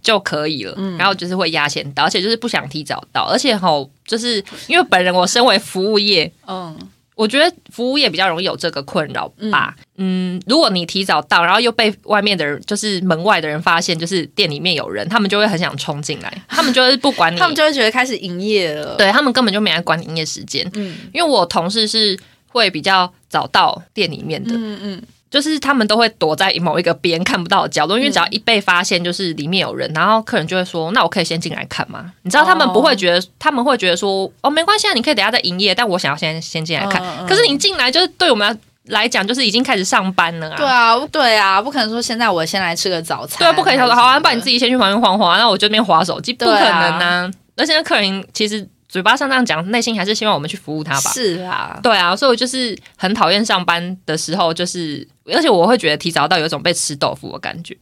[0.00, 0.96] 就可以了，嗯。
[0.96, 6.78] 然后就是会压线到，而且就是不想提早到，而且吼，就是因为本人我身为服务业，嗯，
[7.14, 9.76] 我觉得服务业比较容易有这个困扰吧。
[9.98, 20.68] 嗯如果你提早到，然后又被外面的人，就是门外的人发现，就是店里面有人，他们就会很想冲进来， 他们就是不管你，他们就会觉得开始营业了。，对他们根本就没来管你营业时间。
[20.74, 37.02] 嗯因为我同事是会比较早到店里面的，嗯嗯，就是他们都会躲在某一个别人看不到的角落，因为只要一被发现就是里面有人，然后客人就会说：“那我可以先进来看吗？”你知道他们不会觉得，他们会觉得说：“哦，没关系啊，你可以等下再营业，但我想要先先进来看。
[37.26, 40.56] 可是你进来就是对我们来讲，就是已经开始上班了啊。
[40.56, 44.62] 对啊，对啊，不可能说现在我先来吃个早餐，对啊，不可以说好啊，不然你自己。
[44.62, 46.62] 先去旁边晃晃，那我就那边划手机，不可能
[47.00, 47.28] 啊！
[47.56, 51.10] 而且那客人其实嘴巴上这样讲，内心还是希望我们去服务他吧。
[51.12, 57.74] 是啊，对啊，所以我就是很讨厌上班的时候，就是而且我会觉得提早到有一种被吃豆腐的感觉。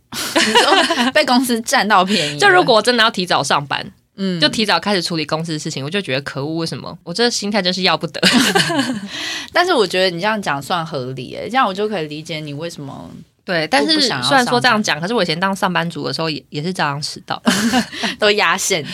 [1.12, 8.20] 被公司占到便宜，就如果我真的要提早上班，嗯就提早开始处理公司的事情，我就觉得可恶，为什么我这心态真是要不得？
[9.52, 13.10] 但是我觉得你这样讲算合理诶，这样我就可以理解你为什么
[13.44, 17.42] 对，但是虽然说这样讲，可是我以前当上班族的时候也也是这样迟到。
[18.20, 18.86] 都压线。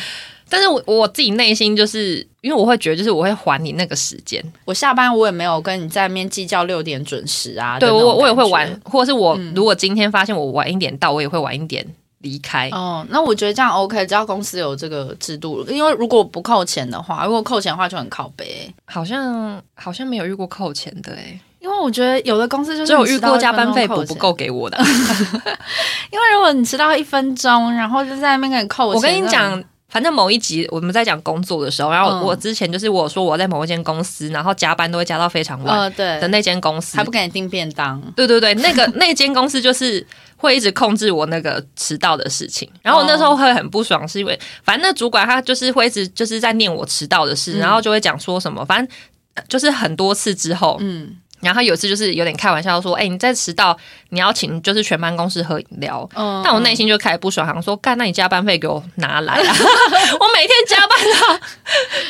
[0.48, 11.84] 但是我我自己内心就是因为我会觉得，就是我会还你那个时间，我下班我也没有跟你在面计较六点准时啊，对我我也会晚，或者是我、嗯如果今天发现我晚一点到，我也会晚一点
[12.18, 12.68] 离开。
[12.70, 18.72] 哦，那我觉得这样 OK，只要公司有这个制度，因为如果不扣钱的话，如果扣钱的话就很靠背。
[18.84, 24.78] 好像好像没有遇过扣钱的哎、因为我觉得有的公司就是只有遇过加班费补不够，给我的。
[26.10, 29.62] 因为如果你迟到一分钟，然后就在那边给你扣钱，我跟你讲，
[29.96, 32.20] 反正某一集我们在讲工作的时候，然后嗯。
[32.20, 36.98] 我之前就是我说我在某一间公司，然后加班都会加到非常晚的，那间公司。
[36.98, 40.06] 还，不给你订便当，对对对，那个 那间公司就是
[40.36, 47.60] 会一直控制我那个迟到的事情，然后我那时候会很不爽，是因为反正那主管他就是会一直就是在念我迟到的事，嗯。
[47.60, 48.96] 然后就会讲说什么，反正
[49.32, 53.76] 呃就是很多次之后，嗯然后他有一次就是有点开玩笑说，哎、你再迟到，
[54.10, 56.08] 你要请就是全办公室喝饮料。
[56.14, 59.40] 嗯，但我内心就开始不爽，想说干，那你加班费给我拿来啊！
[60.20, 61.40] 我每天加班到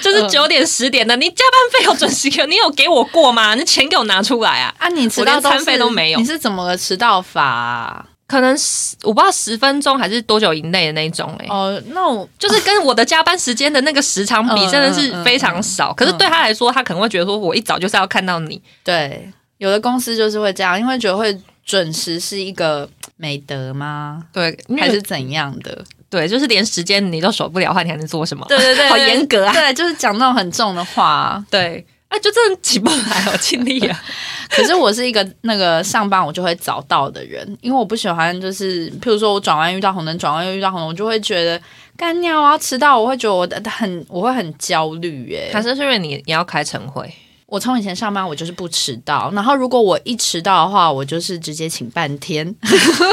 [0.02, 3.54] 就是嗯九点十点的，你加班费有准时给，你有给我过吗？
[3.54, 4.74] 你钱给我拿出来啊！
[4.78, 8.06] 啊，你迟到餐是费都没有你是怎么个迟到法啊？
[8.26, 15.94] 可能十我不知道十分钟还是多久以内的那一种嘞、哦，那我就是跟我的加班时间的那个时长比，嗯真的是非常少。
[15.94, 18.60] 可是对他来说，他可能会觉得说，我一早就是要看到你。
[18.82, 24.24] 对有的公司就是会这样，因为觉得会准时是一个美德吗？
[24.32, 25.84] 对，还是怎样的？
[26.10, 28.44] 对，就是连时间你都守不了的话，你还能做什么？
[28.48, 31.44] 对对对， 好严格啊对，就是讲那种很重的话。
[31.50, 34.02] 对，啊，就真的起不来，我尽力啊。
[34.48, 41.60] 可是我是一个那个上班我就会早到的人，因为我不喜欢就是，譬如说我转弯遇到红灯，转弯又遇到红灯，我就会觉得
[41.96, 47.12] 干尿啊，迟到，我会觉得我的很我会很焦虑耶、还是是因为你你要开晨会，
[47.46, 49.28] 我从以前上班，我就是不迟到。
[49.32, 52.54] 然后如果我一迟到的话，我就是直接请半天。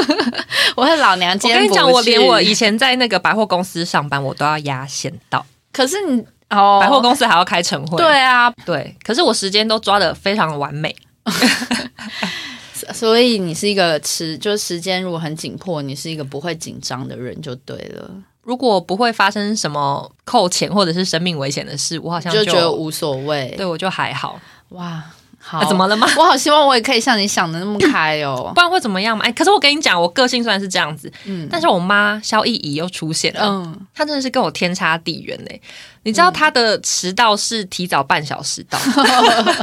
[0.76, 5.44] 我是老娘今天我跟你讲，我连我以前在那个百货公司上班，我都要压线到。
[5.72, 6.24] 可是你
[6.60, 10.94] 哦，百货公司还要开晨会，对啊，对，可是我时间都抓的非常完美。
[12.92, 18.10] 所以你是一个迟，就是时间如果很紧迫，你是一个不会紧张的人就对了，
[18.42, 23.54] 如果不会发生什么扣钱或者是生命危险的事，我好像就就觉得无所谓。
[23.56, 24.38] 对我就还好。
[24.70, 25.02] 哇，
[25.38, 26.06] 好，啊怎么了吗？
[26.18, 28.52] 我好希望我也可以像你想的那么开哦。
[28.54, 29.24] 不然会怎么样嘛？
[29.24, 35.62] 哎，可是我跟你讲，我个性虽然是这样子，嗯但是我妈萧逸怡又出现了，嗯，她真的是跟我天差地远嘞。
[36.04, 38.78] 你知道他的迟到是提早半小时到，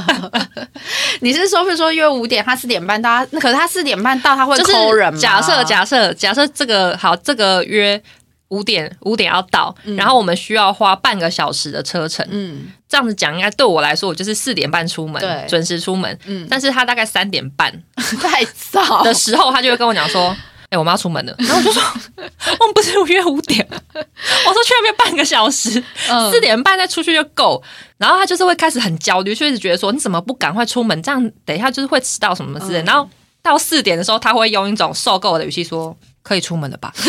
[1.21, 5.19] 你是说，比如说约五点，他四点半到，那可是他四点半到，他会就是抠人吗？
[5.19, 8.01] 假设假设假设这个好，这个约
[8.49, 12.25] 五点五点要到，然后我们需要花半个小时的车程。
[12.29, 16.19] 嗯这样子讲，应该对我来说，我就是四点半出门对，准时出门。
[16.25, 20.35] 嗯，但是他大概三点半 太早的时候，他就会跟我讲说
[20.71, 21.81] ：“哎、我妈出门了。”然后我就说
[22.59, 27.61] ：“我们不是约五点吗？”我说：“去那边半个小时，嗯四点半再出去就够。”
[27.99, 31.03] 然后她就是会开始很焦虑，就一直觉得说：“你怎么不赶快出门？
[31.03, 32.81] 这样等一下就是会迟到什么之类。
[32.81, 33.07] 嗯然后
[33.43, 35.95] 到四点的时候，她会用一种受够的语气说。
[36.23, 36.93] 可以出门了吧？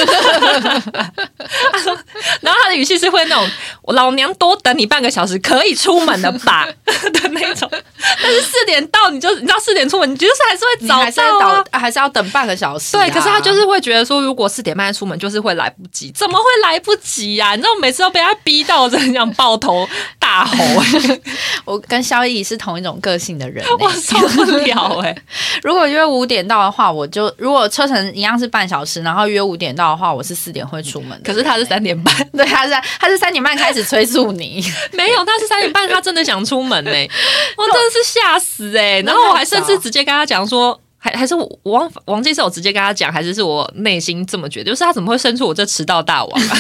[2.41, 3.49] 然后他的语气是会那种
[3.83, 7.71] “我老娘多等你半个小时，可以出门了吧” 的那种。
[7.71, 16.11] 但是四点到，你就你知道四点出门，你就是还是会早你还是要到啊等，还是要等半个小时啊、对，可是他就是会觉得说，如果四点半出门，就是会来不及。
[16.13, 21.21] 怎么会来不及呀、你知道，每次都被他逼到，我真的很想抱头大吼、欸，
[21.65, 24.01] 我跟萧逸是同一种个性的人、我欸。
[24.01, 25.17] 受不了哎、
[25.63, 31.21] 如果约五点到的话，我就如果车程一样是半小时，然后约五点到的话，我是四点会出门。
[31.25, 36.91] 可是他是三点半， 对，他是他是三点半开始催促你， 没有，他是三点半，他真的想出门呢、
[37.57, 40.81] 我真的是吓死哎、然后我还甚至直接跟他讲说。
[41.05, 46.57] 还还是我我忘忘记是我直接跟他讲，还是是我内心这么觉得，就是他怎么会生出我这迟到大王啊？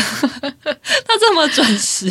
[1.07, 2.11] 他这么准时，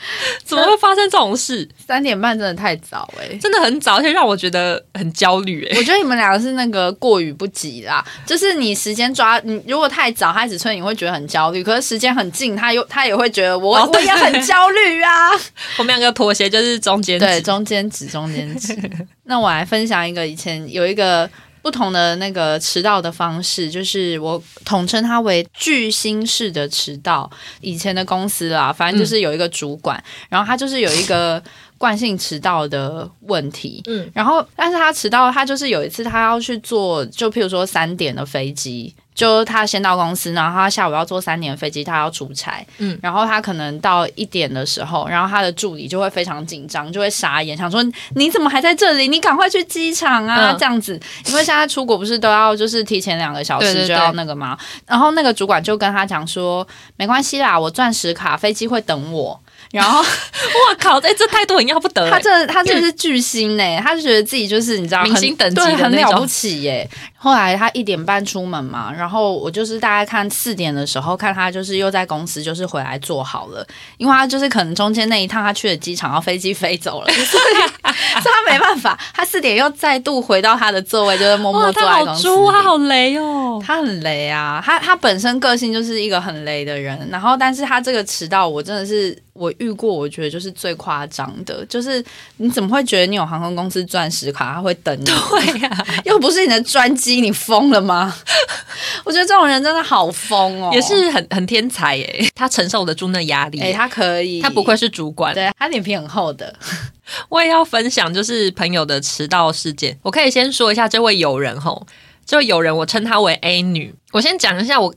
[0.44, 1.68] 怎么会发生这种事？
[1.86, 15.30] 三点半真的太早哎、真的很早，而且让我觉得很焦虑哎、我觉得你们两个是那个过于不及啦，就是你时间抓，你如果太早，他一直催，你会觉得很焦虑；可是时间很近，他又他也会觉得我、哦我也很焦虑啊。
[15.78, 18.76] 我们两个妥协就是中间对，中间值，中间值。
[19.24, 21.28] 那我来分享一个以前有一个
[21.62, 27.30] 不同的那个迟到的方式，就是我统称它为巨星式的迟到。
[27.60, 31.42] 以前的公司啦，反正就是有一个主管，然后他就是有一个
[31.76, 33.82] 惯性迟到的问题。
[33.86, 47.82] 嗯然后，但是他迟到，他就是有一次他要去坐，就譬如说三点的飞机，就他先到公司，然后他下午要坐三点飞机，他要出差，嗯然后他可能到一点的时候，然后他的助理就会非常紧张，就会傻眼，想说
[48.14, 49.08] 你怎么还在这里？
[49.08, 50.92] 你赶快去机场啊，嗯这样子，
[51.26, 54.56] 因为现在出国不是都要就是提前两个小时就要那个吗？
[54.86, 59.40] 然后那个主管就跟他讲说，没关系啦，我钻石卡，飞机会等我。
[59.72, 60.98] 然后我靠！
[61.00, 62.10] 哎、这态度很要不得、欸。
[62.10, 73.66] 他这他这是巨星呢、他就觉得自己就是你知道很明星等级对很了不起耶、后来他一点半出门嘛，然后我就是大概看四点的时候，看他就是又在公司就是回来做好了，
[73.96, 77.84] 因为他就是可能中间那一趟他去了机场，然后飞机飞走了， 所以
[78.24, 82.62] 他没办法，他四点又再度回到他的座位，就是默默，坐他好在公司猪，他。
[82.68, 83.62] 好雷哦。
[83.64, 92.04] 他很雷啊，他他本身个性就是一个很雷的人，然后但是他这个迟到，我真的是我遇过，我觉得就是最夸张的，就是
[92.38, 95.04] 你怎么会觉得你有航空公司钻石卡，他会等你？
[95.06, 98.14] 对呀、又不是你的专机，你疯了吗？
[99.04, 103.60] 我觉得这种人真的好疯哦，也是很很天才耶，他承受得住那压力。
[103.60, 105.32] 哎、他可以，他不愧是主管。
[105.34, 106.54] 对他脸皮很厚的，
[107.28, 109.96] 我也要分享，就是朋友的迟到事件。
[110.02, 111.86] 我可以先说一下这位友人吼，
[112.26, 113.94] 这位友人我称她为 A 女。
[114.12, 114.92] 我先讲一下我。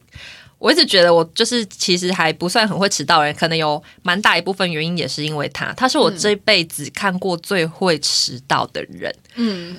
[0.62, 9.12] 我一直觉得我就是其实还不算很会迟到的人，可能有蛮大一部分原因也是因为他，他是我这辈子看过最会迟到的人。
[9.34, 9.76] 嗯，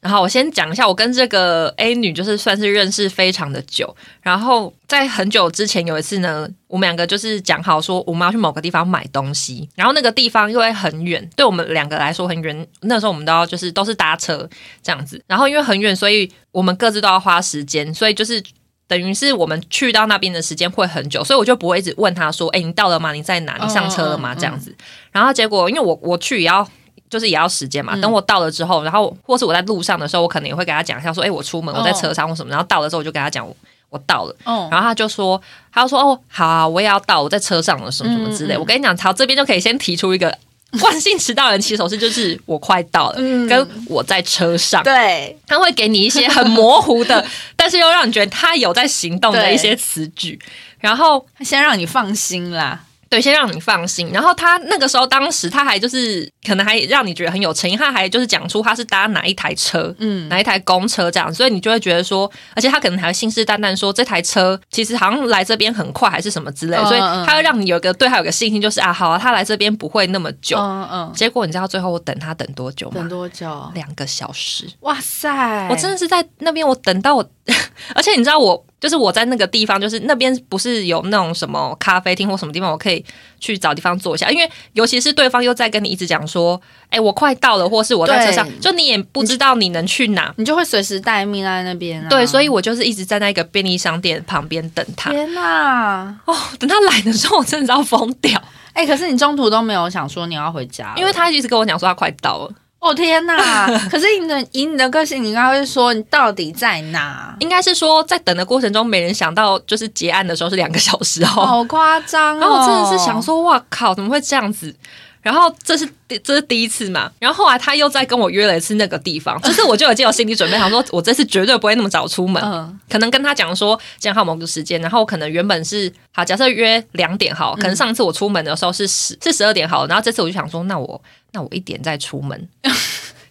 [0.00, 3.94] 然后我先讲一下，我跟这个 A 女就是算是认识非常的久。
[4.22, 14.48] 然后在很久之前有一次呢，我们两个就是讲好说我们要去某个地方买东西，然后那个地方因为很远，对我们两个来说很远，那时候我们都要就是都是搭车
[14.82, 15.22] 这样子。
[15.26, 18.42] 然后因为很远，所以我们各自都要花时间，所以就是。
[18.88, 23.12] 等于是我们去到那边的时间会很久，所以我就不会一直问他说：“哎、你到了吗？
[23.12, 23.58] 你在哪？
[23.60, 24.74] 你上车了吗？”这样子。
[25.10, 26.66] 然后结果因为我我去也要
[27.10, 27.94] 就是也要时间嘛。
[27.94, 32.50] 嗯等我到了之后，然后或是我在路上的时候，我可能也会跟他讲一下说，哎、我出门，我在车上或什么。
[32.50, 33.56] 然后到了之后，我就跟他讲我
[33.90, 35.40] 我到了，哦，然后他就说，
[35.72, 38.54] 他就说哦，好、啊，我也要到，我在车上了，什么什么之类。
[38.54, 40.36] 嗯嗯我跟你讲，他，这边就可以先提出一个
[40.80, 43.16] 惯性迟到人起手式就是我快到了，
[43.48, 44.82] 跟我在车上。
[44.82, 47.24] 对，他会给你一些很模糊的，
[47.56, 50.38] 但是又让你觉得他有在行动的一些词句，
[50.80, 52.80] 然后先让你放心啦。
[53.08, 54.10] 对，先让你放心。
[54.12, 70.56] 然后他那个时候，当时他还就是可能还让你觉得很有诚意，他还就是讲出他是搭哪一台车，嗯，哪一台公车这样，所以你就会觉得说，而且他可能还信誓旦旦说这台车其实好像来这边很快，还是什么之类，所以他会让你有一个对他有个信心，就是啊，好啊，他来这边不会那么久。
[70.58, 71.12] 嗯嗯。
[71.14, 72.94] 结果你知道最后我等他等多久吗？
[72.96, 73.70] 等多久？
[73.74, 74.68] 两个小时。
[74.80, 75.68] 哇塞！
[75.70, 77.28] 我真的是在那边，我等到我，
[77.94, 78.64] 而且你知道我。
[78.78, 83.02] 就是我在那个地方，就是那边不是有那种什么咖啡厅或什么地方，我可以
[83.40, 84.30] 去找地方坐下。
[84.30, 92.06] 因为尤其是对方又在跟你一直讲说：“哎，我快到了，或是我在车上。”就你也不知道你能去哪，你就会随时待命在那边。
[92.10, 95.10] 对，所以我就是一直站在一个便利商店旁边等他。
[95.10, 96.14] 天哪！
[96.26, 98.40] 哦，等他来的时候，我真的要疯掉。
[98.74, 102.52] 哎，可是你中途都没有想说你要回家，因为他一直跟我讲说他快到了。
[102.78, 103.66] 哦天哪！
[103.90, 107.34] 可是你的以你的个性，你应该会说你到底在哪？
[107.40, 112.38] 应该是说在等的过程中，没人想到就是结案的时候是两个小时哦，好夸张！
[112.38, 114.74] 然后我真的是想说，哇靠，怎么会这样子？
[115.22, 115.88] 然后这是
[116.22, 122.40] 这是第一次嘛，然后后来他又再跟我约了一次那个地方，就是我就已经有心理准备，想说我这次绝对不会那么早出门，
[122.88, 131.02] 可能跟他讲说讲好某个时间，然后可能原本是好假设约两点好，可能上次我出门的时候是十是十二点好，然后这次我就想说那我
[131.36, 132.48] 那我一点再出门，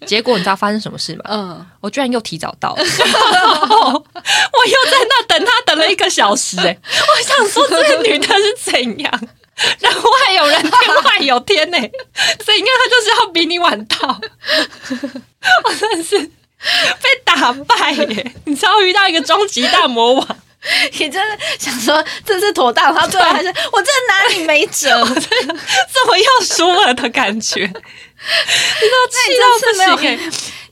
[0.06, 1.24] 结果你知道发生什么事吗？
[1.28, 2.94] 嗯，我居然又提早到， 我又在
[5.10, 9.28] 那等他等了一个小时，哎，我想说这个女的是怎样？
[9.80, 10.72] 然后还有人天
[11.04, 11.78] 外有天呢，
[12.46, 14.22] 所以应该他就是要比你晚到。
[15.64, 18.36] 我真的是被打败耶！
[18.46, 20.38] 你知道遇到一个终极大魔王，
[20.94, 25.56] 你真的想说这是妥当，他最后还是我真的拿你没辙， 真的
[25.94, 30.20] 这么要输了的感觉， 你知道气到不行哎。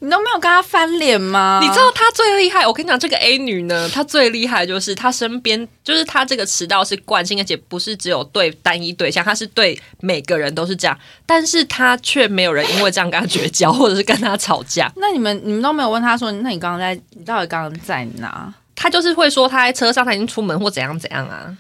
[0.03, 1.61] 你都没有跟他翻脸吗？
[1.63, 2.67] 你知道他最厉害？
[2.67, 10.99] 我跟你讲，这个 A 女呢，她最厉害就是她身边，就是她这个迟到是惯性，而且不是只有对单一对象，她是对每个人都是这样。
[11.25, 14.91] 但是她却没有人因为这样跟她绝交，或者是跟她吵架。
[14.97, 18.53] 那你们你们都没有问她说，那你刚刚在，你到底刚刚在哪？
[18.75, 21.55] 他就是会说他在车上，他已经出门或怎样怎样啊。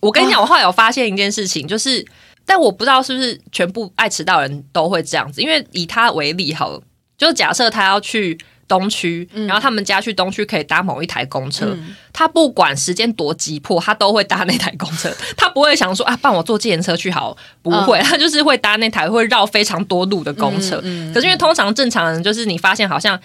[0.00, 2.04] 我跟你讲，我后来有发现一件事情，就是，
[2.44, 6.82] 但我不知道是不是全部爱迟到人都会这样子，因为以他为例，好了。
[7.16, 8.38] 就假设他要去
[8.68, 11.76] 东区，然后他们家去东区可以搭某一台公车，
[12.12, 20.76] 他不管时间多急迫，他都会搭那台公车， 他不会想说啊，帮我坐自行车去好，不会，他就是会搭那台会绕非常多路的公车。
[21.12, 23.18] 可是因为通常正常人就是你发现好像。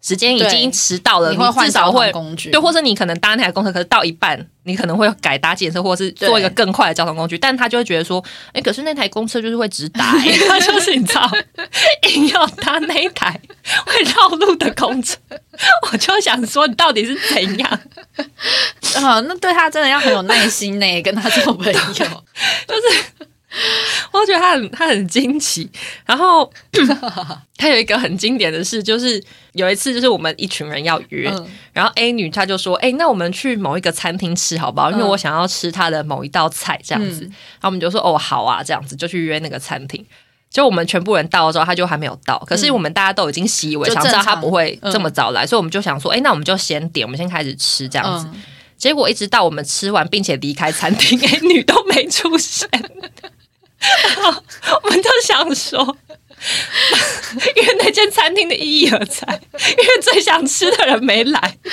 [0.00, 2.12] 时间已经迟到了，你至少会
[2.50, 7.36] 对，或者你可能搭那台公车，可是到一半，你可能会改搭检车，或者是做一个更快的交通工具。
[7.36, 10.14] 但他就会觉得说，哎，可是那台公车就是会直达，
[10.48, 11.28] 他就是你知道，
[12.14, 13.40] 硬要搭那一台
[13.84, 15.16] 会绕路的公车。
[15.90, 17.80] 我就想说，你到底是怎样？
[19.02, 23.17] 啊，那对他真的要很有耐心呢，跟他做朋友，就是。
[24.12, 25.68] 我觉得他很他很惊奇，
[26.04, 26.50] 然后
[27.56, 31.32] 他有一个很经典的事，就是有一次就是我们一群人要约，
[31.72, 34.90] 然后 A 女她就说：“哎，那我们去某一个餐厅吃好不好？
[34.90, 37.22] 因为我想要吃她的某一道菜这样子。”
[37.60, 40.04] 然后我们就说：“哦，好啊，这样子就去约那个餐厅。”
[40.50, 42.38] 就我们全部人到了之后，他就还没有到。
[42.46, 48.26] 可是我们大家都已经习以为常，知道他不会这么早来，所以我们就想说：“哎，那我们就先点，我们先开始吃这样子。”
[48.78, 52.68] 结果一直到我们吃完并且离开餐厅， A 女都没出现。
[54.82, 55.80] 我们就想说，
[57.56, 61.56] 因为那间餐厅的意义而在，因为最想吃的人没来。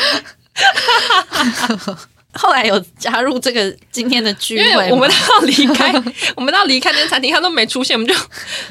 [2.37, 5.93] 后来有加入这个今天的聚会，我们要离开，
[6.35, 8.13] 我们要离开那间餐厅，他都没出现，我们就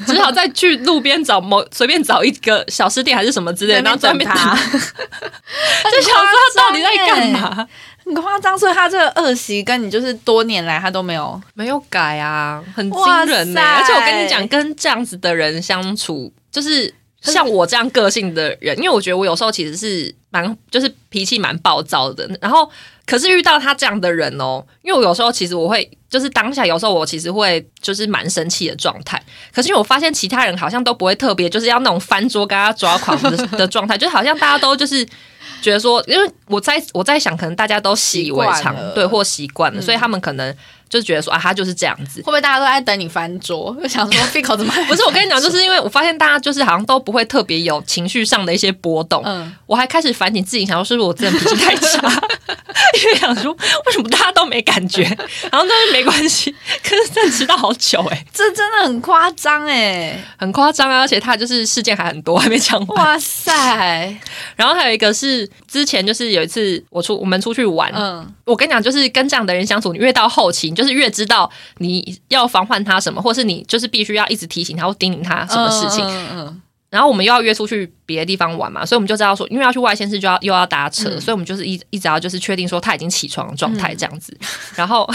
[0.05, 7.67] 只好再去路边找某随便找一个小吃店还是什么之类，然后等他，就想说他到底在干嘛。
[8.05, 13.59] 很夸张，所以他这个恶习跟你就是多年来他都没有没有改啊，很惊人呢。
[13.61, 22.29] 而且我跟你讲，跟这样子的人相处，就是像我这样个性的人，因为我觉得我有时候其实是蛮就是脾气蛮暴躁的。
[22.39, 22.69] 然后
[23.07, 29.19] 可是遇到他这样的人哦，因为我有时候其实我会就是当下有时候我其实会就是蛮生气的状态。
[29.51, 35.03] 可是因为我发现其他人好像都不会特别就是要那种翻桌跟他抓狂的的状态，就好像大家都就是。
[35.65, 40.55] 觉得说，因为我在我在想，可能大家都习以为常，对，或习惯了，所以他们可能
[40.89, 42.19] 就是觉得说啊，他就是这样子。
[42.21, 43.75] 会不会大家都在等你翻桌？
[43.81, 45.03] 就想说闭口怎么 不是？
[45.05, 49.21] 我跟你讲，就是因为我发现大家就是好像都不会特别有情绪上的一些波动。
[49.25, 52.21] 嗯，我还开始反省自己，想说是不是我真的脾气太差？
[53.03, 56.53] 因为想说为什么大家都没感觉，然后但是没关系。
[56.83, 60.99] 可是真的迟到好久哎，这真的很夸张哎，很夸张啊！
[60.99, 63.05] 而且他就是事件还很多，还没讲完。
[63.05, 63.53] 哇塞！
[64.55, 76.05] 然后还有一个是之前就是有一次我出我们出去玩，嗯，我跟你讲，就是跟这样的人相处，你越到后期，就是越知道你要防范他什么，或是你就是必须要一直提醒他或叮咛他什么事情。
[76.05, 76.61] 嗯嗯。
[76.89, 84.37] 然后我们又要约出去别的地方玩嘛，所以我们就知道说，因为要去外县市就要又要搭车，所以我们就是一一直要就是确定说他已经起床的状态这样子。
[84.75, 85.09] 然后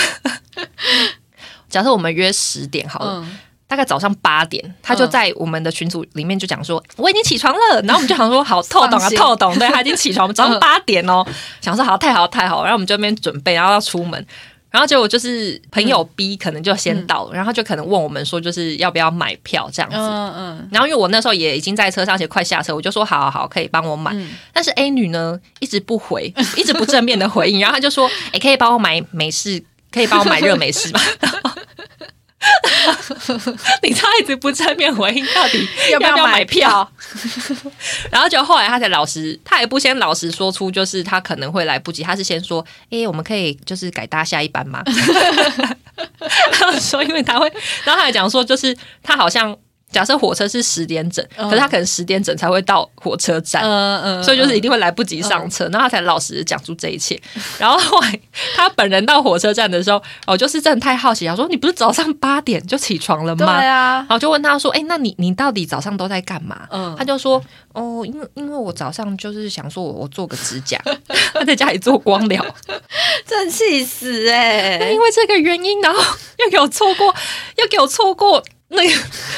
[1.71, 3.27] 假设我们约十点好了。
[3.71, 11.25] 大概早上八点，他就在我们的群组里面就讲说我已经起床了，然后我们就想说好透懂啊透懂，对他已经起床， 早上八点哦，
[11.61, 14.27] 想说好太好太好，然后我们就那边准备，然后要出门，
[14.71, 24.15] 然后结果就是朋友 B 可能就先到了，然后就可能问我们说就是要不要买票这样子，嗯嗯，然后因为我那时候也已经在车上，且快下车，我就说好好好可以帮我买，
[24.53, 31.01] 但是 A 女呢一直不回，一直不正面的回应，然后她就说哎可以帮我买美式，可以帮我买热美式吗？
[33.83, 36.91] 你他一直不正面回应，到底 要不要买票？
[38.11, 42.03] 然后就后来他才老实，他也不先老实说出，就是他可能会来不及。
[42.03, 44.83] 他是先说：“哎，我们可以就是改搭下一班吗？”
[46.53, 47.47] 他说：“因为他会。”
[47.85, 49.57] 然后他还讲说，就是他好像。
[49.91, 57.21] 假设火车是十点整，可是他可能十点整才会到火车站，嗯嗯，所以就是一定会来不及上车，然后他才老实的讲出这一切。
[57.59, 58.21] 然后后来
[58.55, 67.43] 他本人到火车站的时候，哦，就是真的太好奇，他说：“你不是早上八点就起床了吗？”对啊，然后就问他说：“哎，那你你到底早上都在干嘛？”嗯，他就说
[67.75, 70.81] ：“哦，因为因为我早上就是想说我我做个指甲，
[71.35, 72.45] 他在家里做光疗，
[73.27, 74.91] 真气死哎！
[74.93, 76.01] 因为这个原因，然后
[76.45, 77.15] 又给我错过，
[77.57, 78.43] 又给我错过。”
[78.73, 78.95] 那个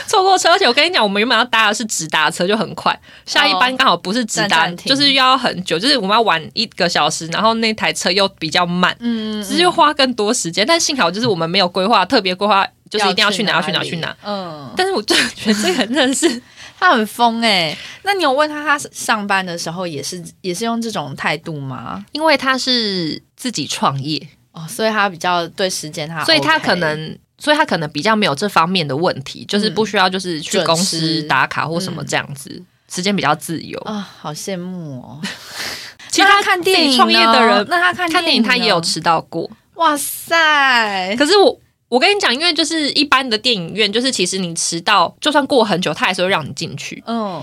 [0.07, 2.97] 错过车，而且我跟你讲，我们原本要搭的是直达车，就很快。
[3.24, 10.66] 下一班刚好不是直达，就是要很久，就是我们要晚一个小时，然后那台车又比较慢，嗯，只是花更多时间。
[10.66, 14.14] 但幸好就是我们没有规划特别规划，就是一定要去哪要去哪去哪。
[14.22, 16.43] 嗯，但是我就觉得这个真的是
[16.78, 17.74] 他很疯哎。
[18.03, 22.05] 那你有问他，他上班的时候也是也是用这种态度吗？
[22.12, 27.18] 因为他是自己创业哦，所以他比较对时间他，所以他可能。
[27.43, 33.76] 所以他可能比较没有这方面的问题，就是不需要就是去公司打卡或什么这样子，时间比较自由。
[33.80, 35.20] 啊，好羡慕哦。
[36.09, 41.16] 其他看电影创业的人，那他看看电影他也有迟到过，哇塞！
[41.16, 47.43] 可是我我跟你讲，因为就是一般的电影院，就是其实你迟到就算过很久，他还是会让你进去，嗯。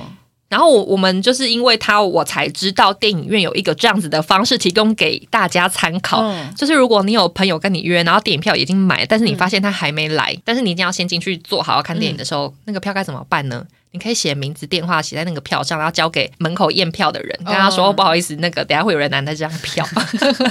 [0.50, 6.30] 然后我我们就是因为他，我才知道电影院有一个这样子的方式提供给大家参考。
[6.58, 13.64] 就是如果你有朋友跟你约，然后电影票已经买，但是你发现他还没来，但是你一定要先进去坐好要看电影的时候，那个票该怎么办呢？
[13.91, 19.84] 你可以写名字、电话写在那个票上，然后交给门口验票的人，跟他说不好意思，那个等下会有人拿那张票。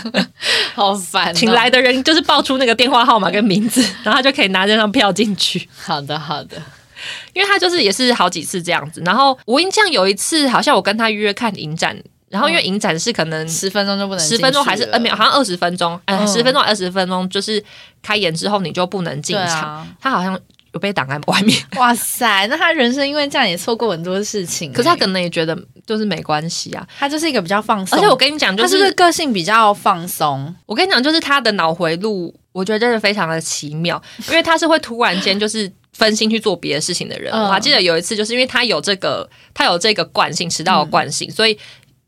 [0.75, 5.69] 好烦， 请 来的人就是报出那个电话号码跟名字，然后他就可以拿这张票进去。
[5.77, 6.61] 好的，好的。
[7.33, 11.97] 因为他就是也是好几次这样子，然后我印象有一次好像我跟他约看影展，
[12.29, 17.63] 然后因为影展是可能十分钟就不能，十分钟还是呃没有，好像二十分钟，哎，十分钟二十分钟就是
[18.03, 20.39] 开演之后你就不能进场，他好像
[20.73, 21.59] 有被挡在外面。
[21.77, 30.55] 哇塞，那他人生因为这样也错过很多事情，可是他可能也觉得就是没关系啊，他就是一个比较放松，而且我跟你讲，就是个性比较放松。
[30.67, 35.73] 我跟你讲，就是他的脑回路，我觉得真的非常的奇妙，因为他是会突然间就是。
[35.99, 41.59] 分心去做别的事情的人，我还记得有一次，就是因为他有这个，他有这个惯性，迟到的惯性，所以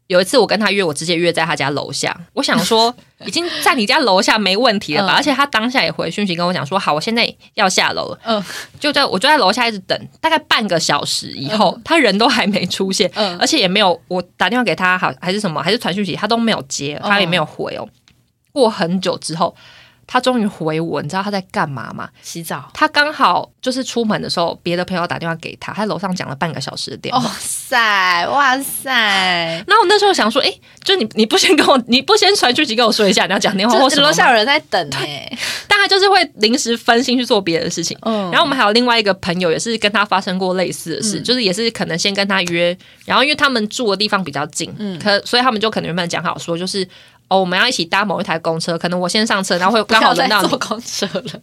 [0.07, 2.17] 有一次我跟他约，我直接约在他家楼下。
[2.35, 2.95] 我想说，
[3.27, 5.15] 已经在你家楼下没问题了吧？
[5.15, 8.19] 而且他当下也回讯息跟我讲说，好，我现在要下楼了。
[8.23, 8.41] 嗯，
[8.79, 17.89] 就在我就在楼下一直等，大概半个小时以后，他人都还没出现，嗯，而且也没有我打电话给他，好还是什么，还是传讯息，他都没有接，他也没有回哦。
[18.53, 19.53] 过很久之后。
[20.13, 22.09] 他终于回我，你知道他在干嘛吗？
[22.21, 22.69] 洗澡。
[22.75, 27.23] 他刚好就是出门的时候，别的朋友打电话给他，他在楼上讲了半个小时的电话。
[27.23, 29.65] 哇塞，哇塞！
[29.69, 30.53] 那我那时候想说，哎，
[30.83, 35.31] 就你你不先跟我， 你不先传讯息跟我说一下，你要讲电话，或楼下有人在等哎。
[35.69, 37.97] 但他就是会临时分心去做别的事情。
[38.03, 38.33] 嗯。
[38.33, 46.85] 然后我们还有另外一个朋友，也是跟他发生过类似的事，就是也是可能先跟他约，然后因为他们住的地方比较近，嗯，可所以他们就可能原本讲好说，就是。
[47.31, 51.41] 哦，我们要一起搭某一台公车，可能我先上车，然后会 刚好轮到坐公车了。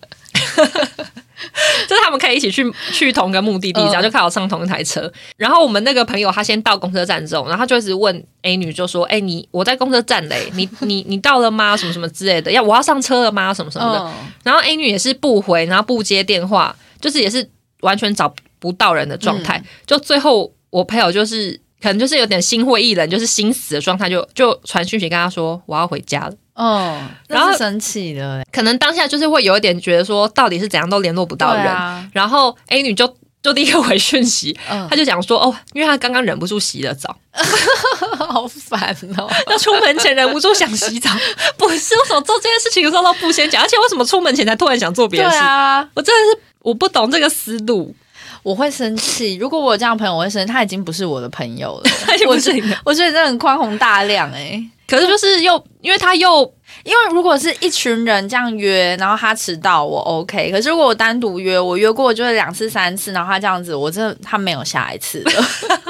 [1.87, 5.11] 就是他们可以一起去去同个目的地，然后就刚好上同一台车。
[5.37, 11.77] 然后我们那个朋友他先到公车站之后，然后他就一直问 A 女就说：“哎，你我在公车站嘞，你 你你到了吗？
[11.77, 13.53] 什么什么之类的，要我要上车了吗？
[13.53, 14.11] 什么什么的。”
[14.43, 17.47] 然后 A 女也是不回，然后不接电话，就是也是
[17.81, 19.63] 完全找不到人的状态。
[19.85, 32.09] 就最后我朋友就是可能就是有点心灰意冷，就是心死的状态，就就传讯息跟他说：“我要回家了。”哦，然后生气了，可能当下就是会有一点觉得说，到底是怎样都联络不到人。
[32.13, 34.57] 然后 A 女就就立刻回讯息，
[34.89, 37.15] 她就讲说，哦，因为她刚刚忍不住洗了澡，
[38.17, 41.11] 好烦哦， 要出门前忍不住想洗澡，
[41.57, 45.37] 不是为什么做这件事情的时候都不先讲，而且为什么出门前才突然想做别的事？
[45.37, 47.95] 啊，我真的是我不懂这个思路，
[48.43, 49.35] 我会生气。
[49.35, 50.51] 如果我有这样朋友，我会生气。
[50.51, 51.89] 他已经不是我的朋友了，
[52.27, 54.63] 我觉得我觉得真的很宽宏大量哎。
[54.87, 56.41] 可是就是又，因为他又，
[56.85, 60.49] 因为如果是一群人这样约，然后他迟到，我 OK。
[60.49, 65.31] 可是如果我单独约，我约过就是两次三次，然后他这样子，我真的他没有下一次了，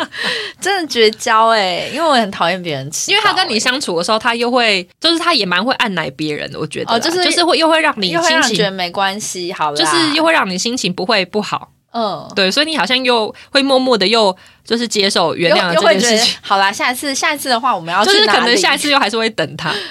[0.59, 1.87] 真的绝交哎！
[1.93, 11.69] 因为我很讨厌别人迟，因为他跟你相处的时候，他又会，就是他也蛮会按奶别人的，我觉得，哦，就是就是会又会让你心情觉得没关系，好了，就是又会让你心情不会不好。
[11.97, 16.37] 嗯，对，所以你好像又会默默的又就是接受原谅这件事情。
[16.41, 19.73] 好啦，下一次下一次的话，我们要就是可能下一次又还是会等他。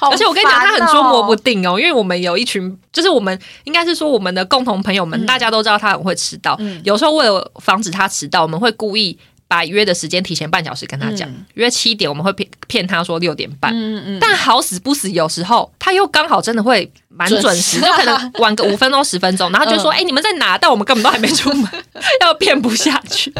[0.00, 6.58] 而且我跟你讲，他很捉摸不定哦，因为我们有一群，就是我们应该是说我们的共同朋友们，大家都知道他很会迟到。
[6.82, 9.18] 有时候为了防止他迟到，我们会故意。
[9.46, 13.72] 把约的时间提前半小时跟他讲，约七点，我们会骗骗他说六点半。
[13.74, 21.70] 嗯嗯但好死不死，有时候他又刚好真的会蛮准时，就可能晚个五分钟十分钟， 然后就说：“哎，你们在哪？”但我们根本都还没出门，
[22.20, 23.32] 要骗不下去。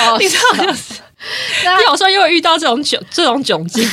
[0.00, 0.94] 哦， 你知道就是，
[1.86, 3.88] 有时候又会遇到这种窘这种窘境，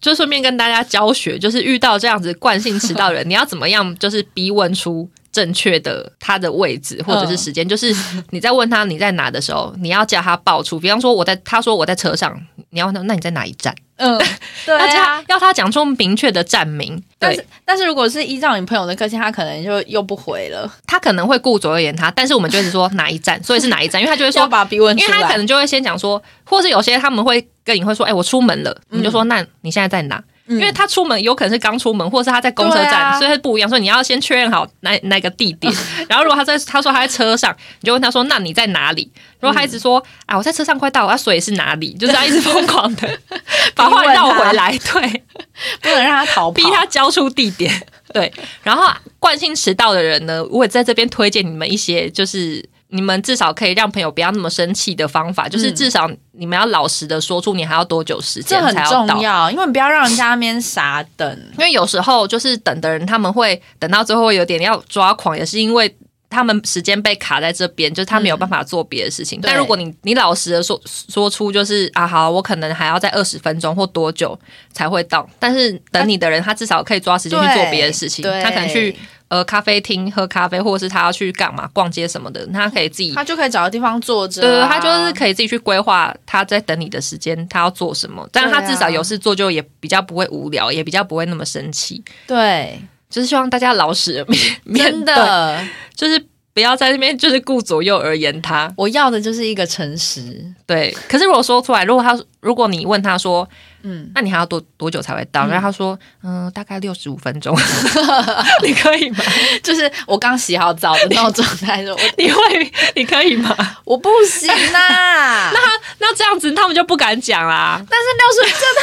[0.00, 5.08] 就顺便跟大家教学，就是遇到这样子惯性迟到人，你要怎么样，就是逼问出。
[5.32, 7.94] 正确的他的位置或者是时间， 就是
[8.30, 10.78] 你在问他你在哪的时候，你要叫他报出。
[10.78, 13.74] 比方说我在，他说我在车上，你要问他那你在哪一站？
[13.96, 14.18] 嗯，
[14.64, 17.00] 对啊，要他讲出明确的站名。
[17.18, 20.70] 但是但是如果是依照你朋友的个性，他可能就又不回了。
[20.86, 30.22] 他可能会顾左右言他，但是我们就一直说哪一站，所以是哪一站，因为他就会说 把逼问出来，因为他可能就会先讲说，或是有些他们会跟你会说，哎，我出门了，你就说那你现在在哪？
[30.50, 33.68] 因为他出门有可能是刚出门，或者是他在公车站，所以他不一样。
[33.68, 35.72] 所以你要先确认好哪哪个地点。
[36.08, 43.08] 然后如果他在他说他在车上，你就问他说：“那你在哪里？”如果他一直说：“啊，我在车上快到，了，所以是哪里？”就是他一直疯狂的
[43.74, 45.24] 把话绕回来，对，
[45.82, 47.86] 不能让他逃，逼他交出地点。
[48.12, 48.32] 对，
[48.62, 48.88] 然后
[49.18, 52.68] 惯性迟到的人呢，我也在这边推荐你们一些，就是。
[52.92, 61.38] 你们至少可以让朋友不要那么生气的方法，就是至少你们要老实的说出你还要多久时间才要到，因为不要让人家那边傻等。
[61.58, 65.96] 因为有时候就是等的人他们会等到最后有点要抓狂，也是因为
[66.28, 69.38] 他们时间被卡在这边，就是他没有办法做别的事情。
[69.40, 74.38] 但如果你你老实的说说出就是啊好，我可能还要在二十分钟或多久
[74.72, 78.96] 才会到，但是等你的人他至少可以抓时间去做别的事情，他可能去。
[79.30, 84.42] 呃，咖啡厅喝咖啡，或者是他要去干嘛逛街什么的，他可以自己，他就可以找个地方坐着。
[84.42, 88.28] 对，他就是可以自己去规划他在等你的时间，他要做什么。
[88.32, 92.02] 但是他至少有事做，就也比较不会无聊，也比较不会那么生气。
[92.26, 94.26] 对，就是希望大家老实
[94.64, 95.64] 面真的
[95.94, 96.20] 就是
[96.52, 98.72] 不要在那边就是顾左右而言他。
[98.76, 100.44] 我要的就是一个诚实。
[100.66, 103.48] 对，可是如果说出来，如果他如果你问他说。
[103.82, 105.46] 嗯，那你还要多多久才会到？
[105.46, 107.56] 然后他说，嗯，大概六十五分钟，
[108.62, 109.24] 你可以吗？
[109.62, 113.56] 就是我刚洗好澡的那种状态，说 你会，你可以吗？
[113.86, 115.50] 我不行呐。
[115.50, 115.58] 那
[115.98, 117.80] 那这样子，他们就不敢讲啦。
[117.88, 118.78] 但是六十真的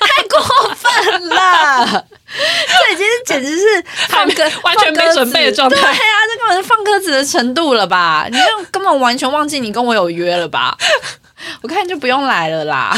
[0.00, 5.76] 太过太过分了，这已经是简直是放歌完全没准备的状态。
[5.76, 8.26] 对啊，这根本是放鸽子的程度了吧？
[8.32, 10.74] 你就根本完全忘记你跟我有约了吧？
[11.62, 12.94] 我看就不用来了啦，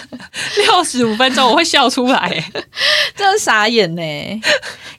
[0.56, 2.44] 六十五分钟我会笑出来，
[3.14, 4.02] 真的傻眼呢。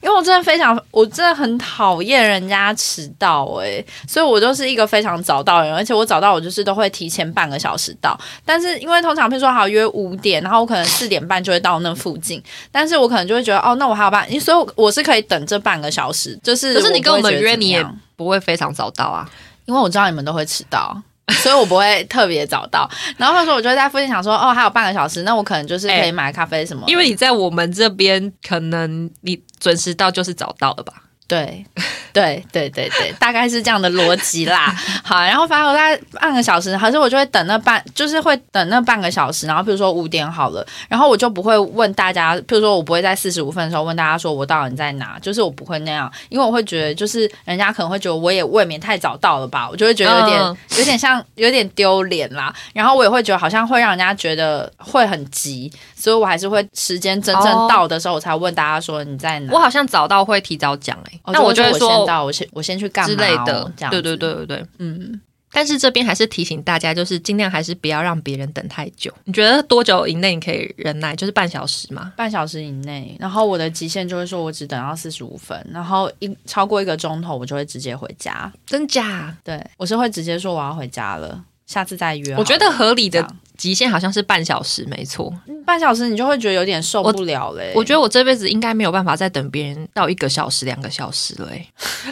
[0.00, 8.18] 因为我真的非常，我真的很讨厌人家迟到哎，所以我就是一个非常早到人，而且我早到我就是都会提前半个小时到。
[8.44, 12.40] 但是因为通常比如说好约五点，然后我可能四点半就会到那附近，
[12.70, 16.38] 但是我可能就会觉得哦，那我还有半，所以我是可以等这半个小时。
[16.44, 17.84] 就是可是你跟我们约你也
[18.14, 19.28] 不会非常早到啊，
[19.66, 20.96] 因为我知道你们都会迟到。
[21.28, 26.84] 所以我不会特别早到，然后或者说我就在附近想说，哦，还有半个小时，那我可能就是可以买咖啡什么。
[26.86, 30.94] 因为你在我们这边，可能你准时到就是早到了吧？
[31.28, 31.62] 对，
[32.10, 34.74] 对对对对，大概是这样的逻辑啦。
[35.04, 39.46] 好，然后反正我在半个小时，可是我就会等那半，就是会等那半个小时。
[39.46, 52.50] 然后比如说五点好了，然后我就不会问大家，比如说我不会在四十五分的时候问大家说我到底在哪，就是我不会那样，因为我会觉得就是人家可能会觉得我也未免太早到了吧，我就会觉得有点有点像有点丢脸啦。
[52.72, 59.52] 然后我也会觉得好像会让人家觉得会很急，所以我还是会时间真正到的时候我才问大家说你在哪。
[59.52, 62.06] 我好像早到会提早讲哎，那我就会说。
[62.24, 65.20] 我先我先去干之类的，对对对对对，嗯。
[65.50, 69.10] 但是这边还是提醒大家，就是尽量还是不要让别人等太久。
[69.24, 71.16] 你觉得多久以内你可以忍耐？
[71.16, 72.12] 就是半小时吗？
[72.14, 73.16] 半小时以内。
[73.18, 78.52] 然后我的极限就会说我只等到四十五分，然后一超过一个钟头，我就会直接回家。
[78.66, 79.34] 真假？
[79.42, 82.34] 对，我是会直接说我要回家了，下次再约。
[82.36, 83.24] 我觉得合理的
[83.56, 85.32] 极限好像是半小时，没错。
[85.64, 87.72] 半小时你就会觉得有点受不了嘞。
[87.76, 91.48] 我觉得我这辈子应该没有办法再等别人到一个小时、两个小时了。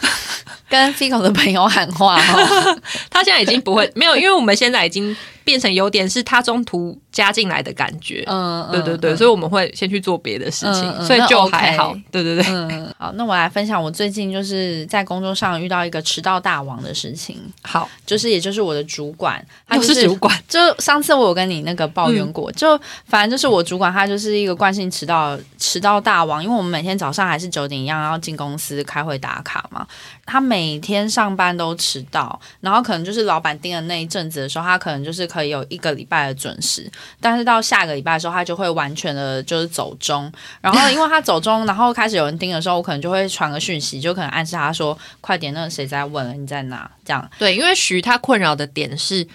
[0.69, 2.81] 跟 Fico 的朋友喊话哦，
[3.11, 5.17] 他现在已经不会没有，因为我们现在已经。
[5.47, 19.40] 变成有点是他中途加进来的感觉，嗯，对对对，所以我们会先去做别的事情，所以就还好，对对对，嗯好，那我来分享我最近就是在工作上遇到一个迟到大王的事情，好，就是也就是我的主管，
[19.70, 22.76] 又是主管，就上次我有跟你那个抱怨过，就
[23.07, 29.86] 反正就是我主管他就是一个惯性迟到迟到大王，因为我们每天早上还是九点一样要进公司开会打卡嘛，
[30.24, 35.24] 他每天上班都迟到，然后可能就是老板盯的那一阵子的时候，他可能就是。
[35.37, 40.32] 可以有一个礼拜的准时，但是到下个礼拜的时候，他就会完全的就是走钟。
[40.62, 49.26] 然后因为他走钟，然后开始有人盯的时候，我可能就会传个讯息，就可能暗示他说：“快点，那个谁在问了，你在哪？”这样对，因为徐他困扰的点是。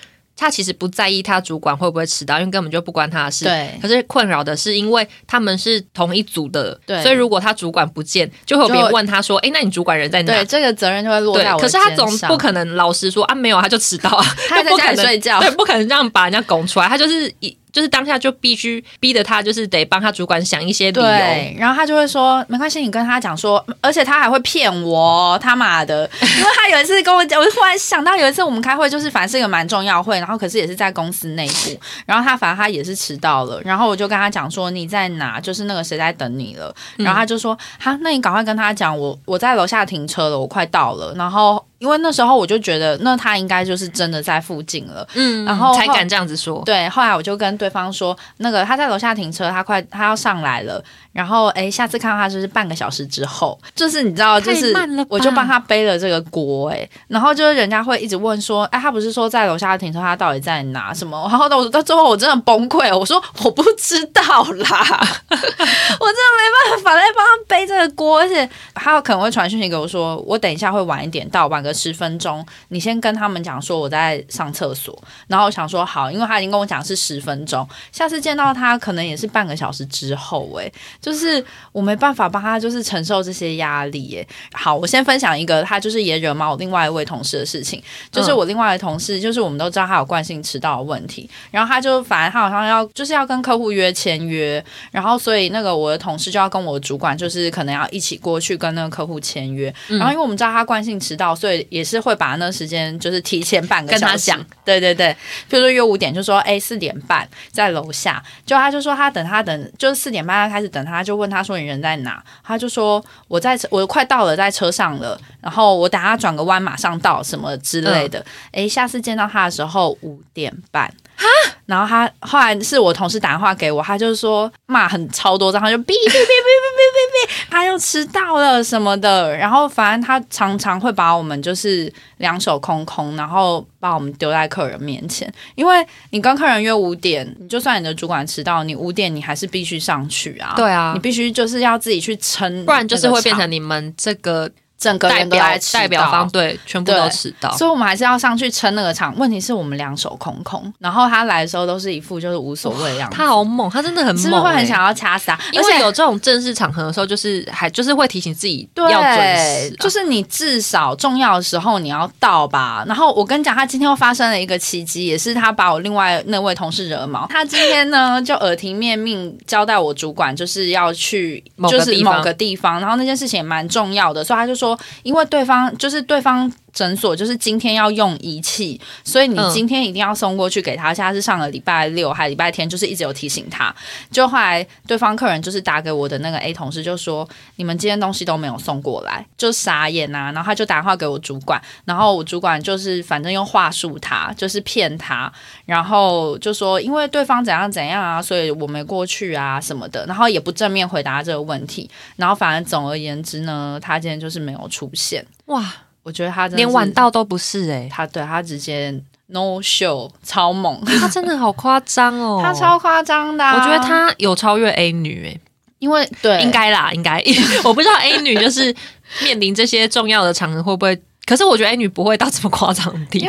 [0.41, 3.45] 他其实不在意他主管会不会迟到，因为根本就不关他的事。
[3.45, 3.77] 对。
[3.79, 6.99] 可是困扰的是，因为他们是同一组的，对。
[7.03, 16.87] 所以如果他主管不见，就会有别人问他说：“哎，那你主管人在哪？”对，这个责任就会落在我可是他总不可能老实说啊，没有他就迟到啊，他在家里睡觉，对，不可能这样把人家拱出来。
[16.87, 17.55] 他就是一。
[17.71, 26.09] 就是当下就必须逼着他，就是得帮他主管想一些理由，然后他就会说没关系，你跟他讲说，而且他还会骗我，他妈的！
[26.21, 41.65] 因为他有一次跟我讲，我就忽然想到有一次我们开会，就是反正是一个蛮重要会，然后可是也是在公司内部，然后他反正他也是迟到了，然后我就跟他讲说你在哪，就是那个谁在等你了，然后他就说好，那你赶快跟他讲，我我在楼下停车了，我快到了，然后。
[41.81, 46.61] 因为那时候我就觉得，那他应该就是真的在附近了，嗯，然后才敢这样子说。
[46.63, 50.81] 对，后来我就跟对方说，那个他在楼下停车，他快他要上来了。
[51.11, 54.73] 然后，哎，下次看到他就是半个小时之后，就是你知道，就是
[55.09, 60.93] 我就帮他背了这个锅，哎，然后就是人家会一直问说，哎，他不是说在楼下停车，他到底在哪？
[60.93, 61.19] 什么？
[61.29, 74.97] 然后到我到最后我真的崩溃，我说我不知道啦， 我真的没办法再帮他背这个锅，而且他可能会传讯息给我说，我等一下会晚一点到，晚个十分钟，你先跟他们讲说我在上厕所。
[75.27, 80.71] 然后我想说好，因为他已经跟我讲是十分钟，下次见到他可能也是半个小时之后，哎。
[80.99, 84.27] 就是我没办法帮他，就是承受这些压力耶。
[84.53, 87.81] 好，我先分享一个，他就是也惹毛我另外一位同事的事情。
[88.11, 91.29] 就是我另外的同事，就是我们都知道他有惯性迟到的问题。
[91.49, 99.73] 然后他就反正他好像要就是要跟客户约签约，然后所以那个我的同事就要跟我主管，就是可能要一起过去跟那个客户签约。
[99.87, 104.01] 然后因为我们知道他惯性迟到，所以也是会把那时间就是提前半个小时。
[104.01, 105.15] 跟他讲，对对对，
[105.49, 110.91] 比如说约五点，就说哎四点半在楼下，就他就说他等他等，就是四点半他开始等他。
[110.91, 115.19] 他就问他说：“你人在哪？”他就说：“我在车，我快到了，在车上了。
[115.41, 118.23] 然后我等下转个弯马上到什么之类的。
[118.51, 120.93] 哎、下次见到他的时候五点半。
[121.17, 121.27] 哈，
[121.67, 129.35] 然后他后来是我同事打电话给我，他就说骂很超多脏，他就哔哔哔哔哔哔哔哔，他又迟到了什么的。
[129.37, 135.31] 然后反正他常常会把我们就是两手空空，然后把我们丢在客人面前。
[135.53, 140.53] 因为你跟客人约五点，你就算你的主管迟到，你五点你还是必须上去啊。
[140.55, 144.49] 对啊，你必须就是要自己去撑，不然就是会变成你们这个
[144.81, 149.15] 整个代表代表方对全部都迟到，所以我们还是要上去撑那个场。
[149.15, 153.15] 问题是我们两手空空，然后他来的时候都是一副就是无所谓的样子。
[153.15, 155.37] 他好猛，他真的很猛，是不是会很想要掐死他？
[155.51, 162.83] 因为有这种正式场合的时候，就是还就是会提醒自己要准时，就是你至少重要的时候你要到吧。
[162.87, 167.27] 然后我跟你讲，他今天又发生了一个奇迹，也是他把我另外那位同事惹毛。
[167.27, 174.70] 他今天呢就耳提面命交代我主管，就是要去就是某个地方，然后那件事情也蛮重要的，所以他就说，
[175.03, 175.61] 因为对方。
[175.77, 180.93] 就是对方诊所就是今天要用仪器，所以你今天一定要送过去给他。
[180.93, 183.73] 现在是上个礼拜六还礼拜天，就是一直有提醒他。
[184.09, 190.31] 就后来对方客人就是打给我的那个 A 同事，就说你们今天东西都没有送过来，就傻眼啊。
[190.31, 195.31] 然后他就打电话给我主管，然后我主管就是反正用话术他，就是骗他，
[195.65, 201.89] 然后就说因为对方怎样怎样啊，所以我没过去啊什么的，然后也不正面回答这个问题。
[202.15, 205.25] 然后反正总而言之呢，他今天就是没有出现。
[205.45, 208.91] 哇，我觉得他连晚到都不是哎，他对他直接
[209.27, 213.45] no show 超猛，他真的好夸张哦， 他超夸张的。
[213.45, 215.39] 我觉得他有超越 A 女哎，
[215.79, 217.23] 因为对，应该啦，应该。
[217.63, 218.75] 我不知道 A 女就是
[219.21, 223.25] 面临这些重要的场合会不会，可是我觉得 A 女不会到这么夸张的地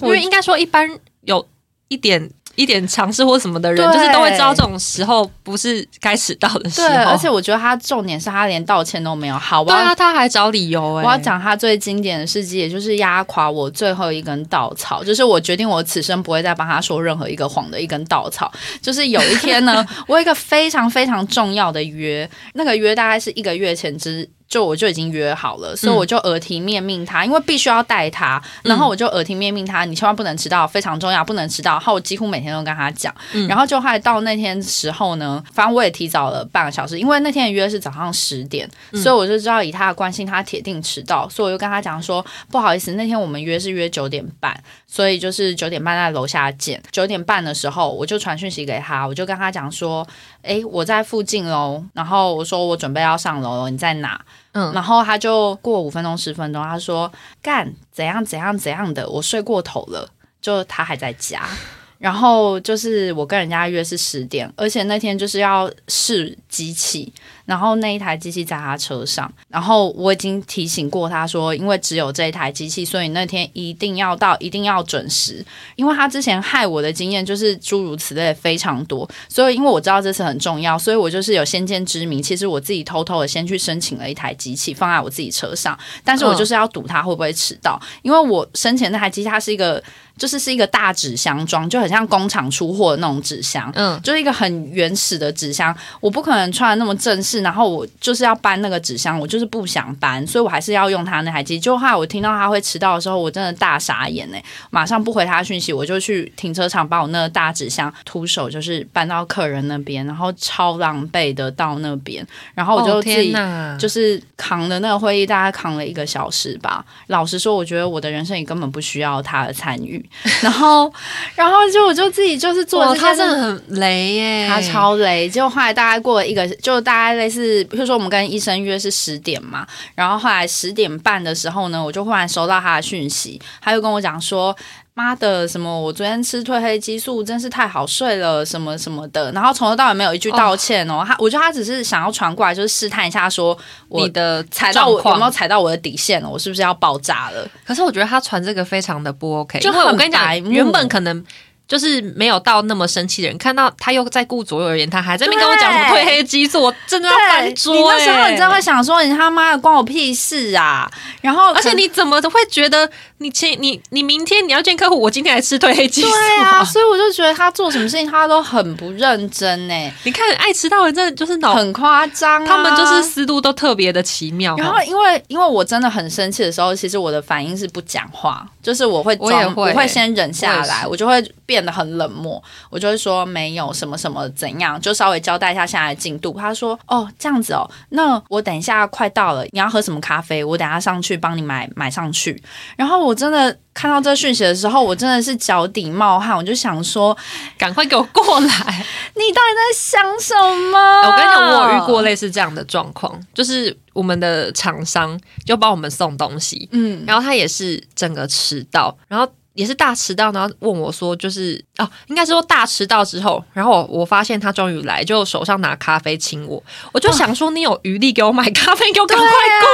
[0.00, 0.88] 步，因为应该说一般
[1.22, 1.46] 有
[1.88, 2.30] 一点。
[2.56, 6.88] 一点尝试或什么的人，就是都会知道这种时候不是该迟到的时候。
[6.88, 9.38] 对，而且我觉得他重点是他连道歉都没有。
[9.38, 10.82] 好，对啊，他还找理由。
[10.82, 18.50] 我要讲他最经典的事迹，也就是压垮我最后一根稻草，就是我决定我此生不会再帮他说任何一个谎的一根稻草。
[18.80, 24.28] 就是有一天呢， 我有一个非常非常重要的约，那个约大概是一个月前之。
[24.48, 31.72] 就我就已经约好了，所以我就耳提面命他，因为必须要带他，然后我就耳提面命他，你千万不能迟到，非常重要，不能迟到。
[31.72, 33.14] 然后我几乎每天都跟他讲，
[33.48, 46.80] 然后就后来到那天时候呢，反正我也提早了半个小时，因为那天的约是早上十点，所以我就知道以他的关心，他铁定迟到，所以我就跟他讲说，不好意思，那天我们约是约九点半，所以就是九点半在楼下见。
[46.92, 50.06] 九点半的时候，我就传讯息给他，我就跟他讲说，
[50.46, 54.20] 哎，我在附近喽，然后我说我准备要上楼了，你在哪？
[54.52, 57.10] 嗯，然后他就过五分钟十分钟，他说
[57.42, 60.08] 干怎样怎样怎样的，我睡过头了，
[60.40, 61.42] 就他还在家。
[61.98, 67.10] 然后就是我跟人家约是十点，而且那天就是要试机器，
[67.46, 75.44] 然后那一台机器在他车上，然后我已经提醒过他说，因为只有这一台机器，所以那天一定要到，一定要准时。
[75.76, 89.82] 因为他之前害我的经验就是诸如此类非常多，所以因为我知道这次很重要，所以我就是有先见之明，其实我自己偷偷的先去申请了一台机器放在我自己车上，但是我就是要赌他会不会迟到，因为我申请那台机器它是一个。
[90.18, 95.76] 就是是一个大纸箱装，就很像工厂出货的那种纸箱，嗯，就是一个很原始的纸箱。
[96.00, 101.58] 我不可能穿的那么正式，然后我就是要搬那个纸箱，我就是不想搬，所以我还是要用他那台机。
[101.58, 113.34] 就后来我听到他会迟到的时候，我真的大傻眼哎，马上不回他讯息，我就去停车场把我那个大纸箱徒手就是搬到客人那边，然后超狼狈的到那边，然后我就自己
[113.78, 116.84] 就是扛的那个会议，大概扛了一个小时吧。
[117.08, 120.04] 老实说，我觉得我的人生也根本不需要他的参与。
[120.42, 120.92] 然后，
[121.34, 125.28] 然后就我就自己就是做，他真的很雷耶，他超雷。
[125.28, 134.56] 就后来大概过了一个，就大概类似，比如说我们跟医生约是十点嘛，然后后来十点半的时候呢，我就忽然收到他的讯息，他就跟我讲说。
[134.98, 135.78] 妈的，什么？
[135.78, 139.30] 我昨天吃褪黑激素，真是太好睡了，什么什么的。
[139.32, 141.04] 然后从头到尾没有一句道歉哦。
[141.06, 143.54] 他，我觉得他只是想要传过来，就是试探一下，说
[143.90, 147.46] 你的踩到我有没有踩到我的底线了，我是不是要爆炸了？
[147.66, 151.22] 可是我觉得他传这个非常的不 OK，因为我跟你讲，原本可能。
[151.68, 157.74] 就是没有到那么生气的人，看到他又在顾左右而言他，还在那边跟我讲什么褪黑激素，我真的要翻桌。
[157.74, 160.88] 你那时候你真的会想说，你他妈的关我屁事啊！
[161.20, 162.88] 然后，而且你怎么会觉得
[163.18, 166.08] 你前你你明天你要见客户，我今天还吃褪黑激素？
[166.08, 169.92] 对啊，所以我就觉得他做什么事情他都很不认真呢。
[170.04, 174.54] 你看爱迟到人真的就是脑很夸张，他们就是思路都特别的奇妙。
[174.56, 182.42] 然后因为因为我真的很生气的时候，其实我的反应是不讲话，就是我会装，我会先忍下来，我就会变得很冷漠。
[182.68, 186.36] 我就会说没有什么什么怎样，就稍微交代一下现在的进度。
[186.38, 190.44] 他说：“哦，这样子哦，那我等一下快到了，你要喝什么咖啡？
[190.44, 192.42] 我等下上去帮你买买上去。”
[192.76, 197.16] 然后我真的看到这讯息的时候，我真的是脚底冒汗，我就想说
[197.56, 198.86] ：“赶快给我过来！
[199.14, 200.34] 你到底在想什
[200.70, 209.26] 么？”我跟你讲，我有遇过类似这样的状况，就是我们的厂商就帮我们送东西，嗯，然后他也是整个迟到，然后。
[209.56, 219.26] 也是大迟到，然后问我说：“就是哦，应该是说大迟到之后，然后我发现他终于来，就手上拿咖啡请我，我就想说你有余力给我买咖啡，给我赶快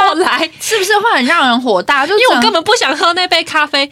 [0.06, 2.06] 过来，是不是会很让人火大？
[2.06, 3.90] 就因为我根本不想喝那杯咖啡，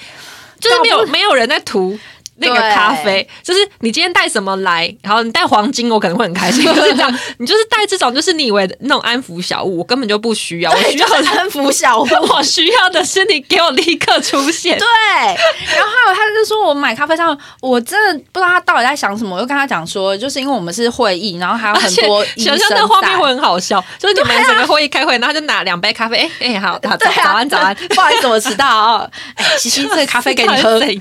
[0.59, 1.99] 就是没有没有人在图。”
[2.41, 6.65] 那个咖啡，就是你今天带什么来，然后你带黄金，我可能会很开心。
[6.75, 10.71] 就是这样，你就是带这种，就是你以为的那种安抚小物，我根本就不需要。
[10.71, 14.79] 我需要安抚小物， 我需要的是你给我立刻出现。
[14.79, 14.87] 对，
[15.27, 19.37] 然后还有他就说我买咖啡上，我真的不知道他到底在想什么。
[19.37, 29.09] 我就跟他讲说，就是因为我们是会议，然后还有很多想象那画面会很好笑，就是你们整个会议开会，然后就拿两杯咖啡，哎哎 好，早早安早安，不好意思我迟到。
[29.35, 30.97] 哎，其实这个咖啡给你喝，这样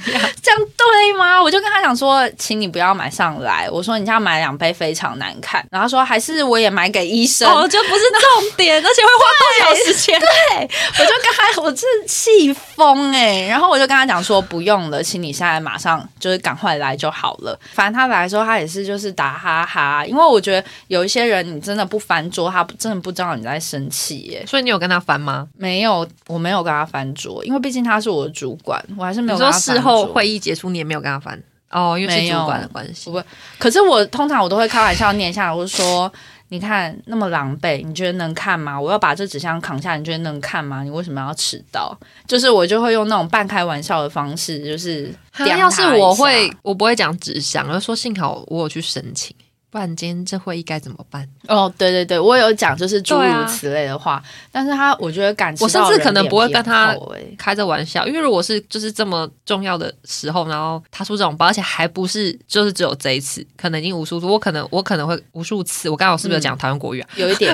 [0.77, 1.28] 对吗？
[1.41, 3.69] 我就跟他讲说，请你不要买上来。
[3.69, 5.65] 我说你这样买两杯非常难看。
[5.69, 10.19] 然后说还是我也买给医生，哦，就不是重点，而且会花多少时间？
[10.19, 10.69] 对，
[10.99, 13.47] 我就跟他，我真气疯哎。
[13.47, 17.59] 然后我就跟他讲说，不用了，请你现在马上就是赶快来就好了。
[17.73, 24.45] 反正他来的时候，他也是就是打哈哈，因为我觉得有一些人你真的不翻桌，他真的不知道你在生气耶。
[24.47, 25.47] 所以你有跟他翻吗？
[25.57, 29.39] 没有，我没有跟他翻桌，因为毕竟他是我的主管，我还是没有。
[29.39, 33.09] 说事后会议结束，你也没有跟他翻哦，因为是主管的关系。
[33.09, 33.21] 不，
[33.57, 36.11] 可是我通常我都会开玩笑念一下，我就说。
[36.51, 38.81] 你看那么狼狈，你觉得能看吗？
[38.81, 40.81] 我要把这纸箱扛下，你觉得能看吗？
[40.81, 41.95] 你为什么要迟到？
[42.25, 49.35] 就是我就会用那种半开玩笑的方式，就是要是我会，我不会讲纸箱，我就说幸好我有去申请。
[49.71, 51.27] 不然今天这会议该怎么办？
[51.47, 56.95] 哦，对对对，我有讲就是诸如此类的话，但是他我觉得感，我甚至可能不会跟他
[57.37, 67.09] 开着玩笑，因为如果是就是这么重要的时候，然后他出这种包，而且还不是就是只有这一次，可能已经无数次，我可能我可能会无数次，我刚刚是不是讲台湾国语啊？
[67.15, 67.53] 有一点，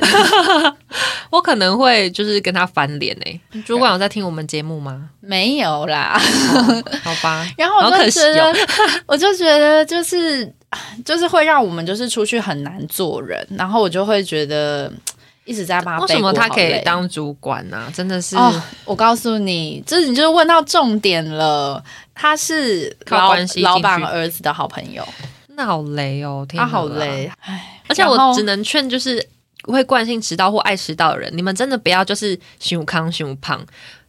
[1.30, 3.40] 我可能会就是跟他翻脸哎。
[3.66, 5.10] 主管有在听我们节目吗？
[5.20, 6.18] 没有啦，
[7.04, 7.46] 好吧。
[7.58, 8.56] 然后我就觉得，
[9.06, 10.54] 我就觉得就是。
[11.04, 14.92] 就是会让我们就是出去很难做人，然后我就会觉得
[15.44, 16.00] 一直在骂。
[16.00, 17.92] 为什么他可以当主管呢？
[17.94, 18.36] 真的是，
[18.86, 21.84] 我告诉你，这你就是问到重点了。
[22.14, 25.06] 他是老老板儿子的好朋友，
[25.50, 26.48] 那好雷哦！
[26.48, 29.22] 他好雷，唉，而且我只能劝，就是
[29.64, 33.60] 会惯性迟到或爱迟到的人，你们真的不要就是胸康胸胖。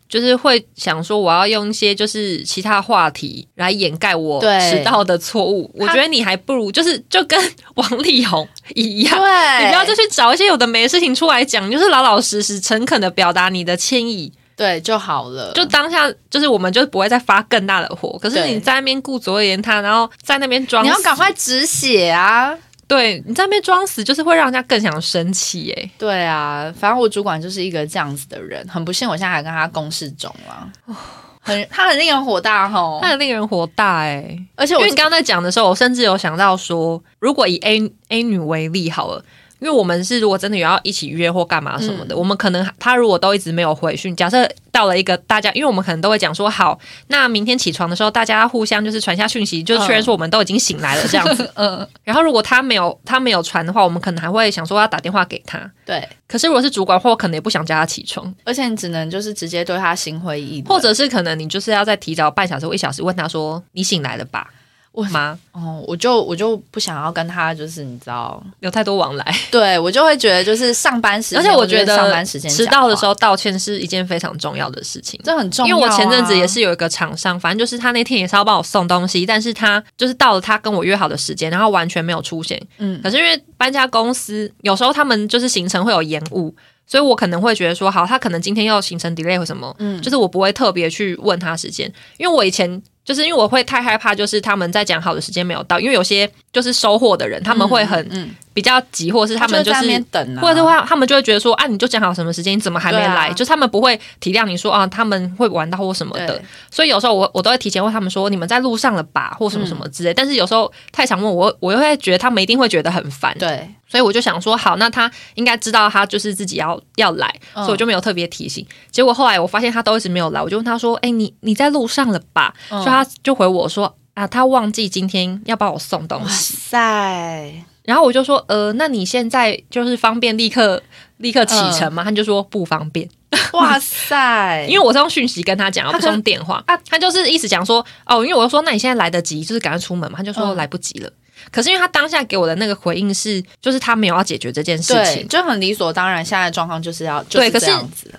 [0.08, 5.70] 就是会想说，我要用一些就是其他话题来掩盖我迟到的错误。
[5.74, 7.38] 我觉得你还不如就是就跟
[7.74, 9.14] 王力宏一样，
[9.60, 15.52] 你不要再去找一些有的没的事情出来讲，就是老老实实、诚恳的表达你的歉意，对就好了。
[15.54, 18.18] 就当下就是我们就不会再发更大的火。
[18.20, 22.56] 可是你在那边顾左右言他，然后在那边装，你要赶快止血啊！
[22.88, 25.90] 对你在那边装死，就是会让人家更想生气哎。
[25.98, 30.94] 对啊，反正我主管就是一个这样子的人，很不幸，我现在还跟他共事中了。
[31.40, 34.36] 很，他很令人火大吼，他很令人火大哎。
[34.54, 39.24] 而且因为你刚刚在讲的时候，我甚至有想到说，如果以 A A 女为例好了。
[39.58, 46.78] 因为我们是如果真的有要一起约或干嘛什么的，我们可能他如果都一直没有回讯，假设到了一个大家，因为我们可能都会讲说好，
[47.08, 51.50] 那明天起床的时候大家互相就是传下讯息，就确认说我们都已经醒来了这样子。
[51.56, 51.86] 嗯。
[52.04, 55.70] 然后如果他没有他没有传的话，我们可能还会想说要打电话给他。
[55.84, 56.06] 对。
[56.28, 64.50] 可是如果是主管或可能也不想叫他起床，而且你只能就是直接对他心灰意冷，或者是可能你就是要再提早半小时或一小时问他说你醒来了吧。
[64.96, 65.38] 为吗？
[65.52, 69.36] 哦，我就我就不想要跟他，就是你知道， 有太多往来。
[69.50, 75.76] 对我就会觉得，就是上班时间，而且我觉得上班时间迟到的时候道歉是一件非常重要的事情，这很重要。
[75.76, 82.60] 因为我前阵子也是有一个厂商，反正就是他那天也是要帮我送东西，但是他就是到了他跟我约好的时间，然后完全没有出现。
[82.78, 86.54] 嗯，可是因为搬家公司有时候他们就是行程会有延误，
[86.86, 92.82] 所以我可能会觉得说，好，他可能今天要行程 delay 或什么，嗯，就是我不会特别去问他时间，因为我以前。
[93.06, 103.30] 就是因为我会太害怕，就是他们在讲好的时间没有到，因为有些就是收获的人，他们会很比较急，或者是他们就是等，或者的话，他们就会觉得说啊，你就讲好什么时间，你怎么还没来？
[103.34, 106.40] 就他们不会体谅你说啊，他们会玩到或什么的。
[106.70, 110.14] 所以有时候我我都会提前问他们说，你们在路上了吧，或什么什么之类。
[110.14, 113.36] 但是有时候太想问我，我又会觉得他们一定会觉得很烦。
[113.38, 113.68] 对。
[113.88, 118.66] 所以我就想说，好，那他应该知道他就是自己要要来，所以我就没有特别提醒。
[118.90, 127.52] 结果后来我发现他都一直没有来，我就问他说：“哎，你你在路上了吧？”所以他就回我说：“啊，他忘记今天要帮我送东西。”哇塞。
[127.84, 130.82] 然后我就说：“呃，那你现在就是方便立刻
[131.18, 133.08] 立刻启程吗？”他就说：“不方便。”
[133.52, 134.66] 哇塞！
[134.68, 136.76] 因为我是用讯息跟他讲，不是用电话啊。
[136.88, 141.10] 他就是意思讲说：“哦，因为我就说，那你现在来得及，就是赶快出门嘛。”他就说：“来不及了。”
[141.50, 146.24] 可是因为他当下给我的那个回应是，就是他没有要解决这件事情，就很理所当然。
[146.24, 147.66] 现在状况就是要对，可是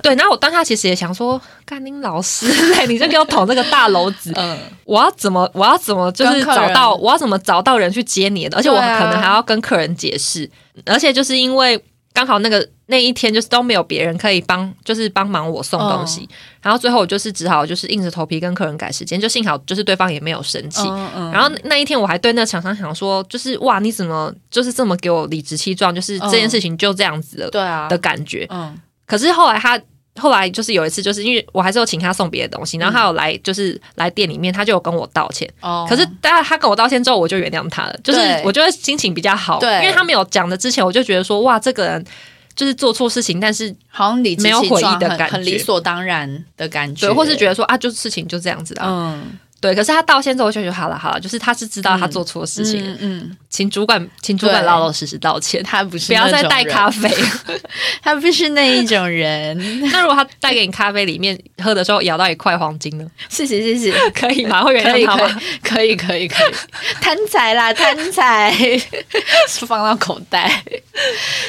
[0.02, 0.16] 对。
[0.16, 2.48] 然后我当下其实也想说，甘宁老师，
[2.88, 8.58] 你就给我捅这个大篓子，嗯，我要怎么，我要怎么，就是找到，我要怎么找到人去接你的？
[8.58, 10.50] 而且我可能还要跟客人解释，
[10.86, 11.84] 而且就是因为。
[12.18, 16.28] 刚好那个那一天就是都没有别人可以帮，就是帮忙我送东西，
[16.64, 20.82] 然后最后我就是只好就是硬着头皮跟客人改时间，就幸好就是对方也没有生气。
[21.32, 28.48] 然后那一天我还对那个厂商想说，就是哇，你怎么就是这么给我理直气壮，就是这件事情就这样子了，对啊的感觉。
[28.50, 29.80] 嗯，可是后来他。
[30.18, 35.50] 后来就是有一次，就是因为我还是有请他送别的东西，然后他有来，就是来店里面，他就有跟我道歉。
[35.62, 35.86] 哦。
[35.90, 39.60] 可是，当然他跟我道歉之后，我就原谅他了，就是我觉得心情比较好。
[39.60, 39.82] 对。
[39.82, 42.06] 因为他没有讲的之前，我就觉得说，哇，这个人
[42.56, 48.86] 就是做错事情，但是好像理没有悔意的感觉，很理所当然的感觉，对，或是觉得说啊，就是事情就这样子啊。
[48.88, 49.40] 嗯。
[49.60, 57.10] 对，可是他道歉之后就觉得好了好了，就是他是知道他做错事情，嗯，请主管请主管老老实实道歉，他不是不要再带咖啡，
[58.04, 59.58] 他不是那一种人。
[59.92, 63.06] 那如果他带给你咖啡里面喝的时候咬到一块黄金呢？
[63.30, 64.64] 谢谢谢谢， 可以吗？
[64.64, 65.42] 会原谅他吗？
[65.64, 66.54] 可以可以可以，
[67.02, 68.54] 贪财啦贪财，
[69.66, 70.64] 放到口袋。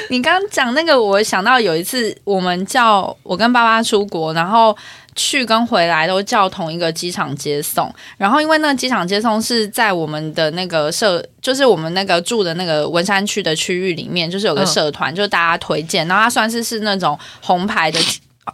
[0.09, 4.75] 你刚刚讲那个，我想到有一次我们叫我跟爸爸出国，然后。
[5.19, 17.99] 去跟回来都叫同一个机场接送，然后因为那个机场接送是在我们的那个社，就是我们那个住的那个文山区的区域里面，就是有个社团，就是大家推荐，然后它算是是那种红牌的。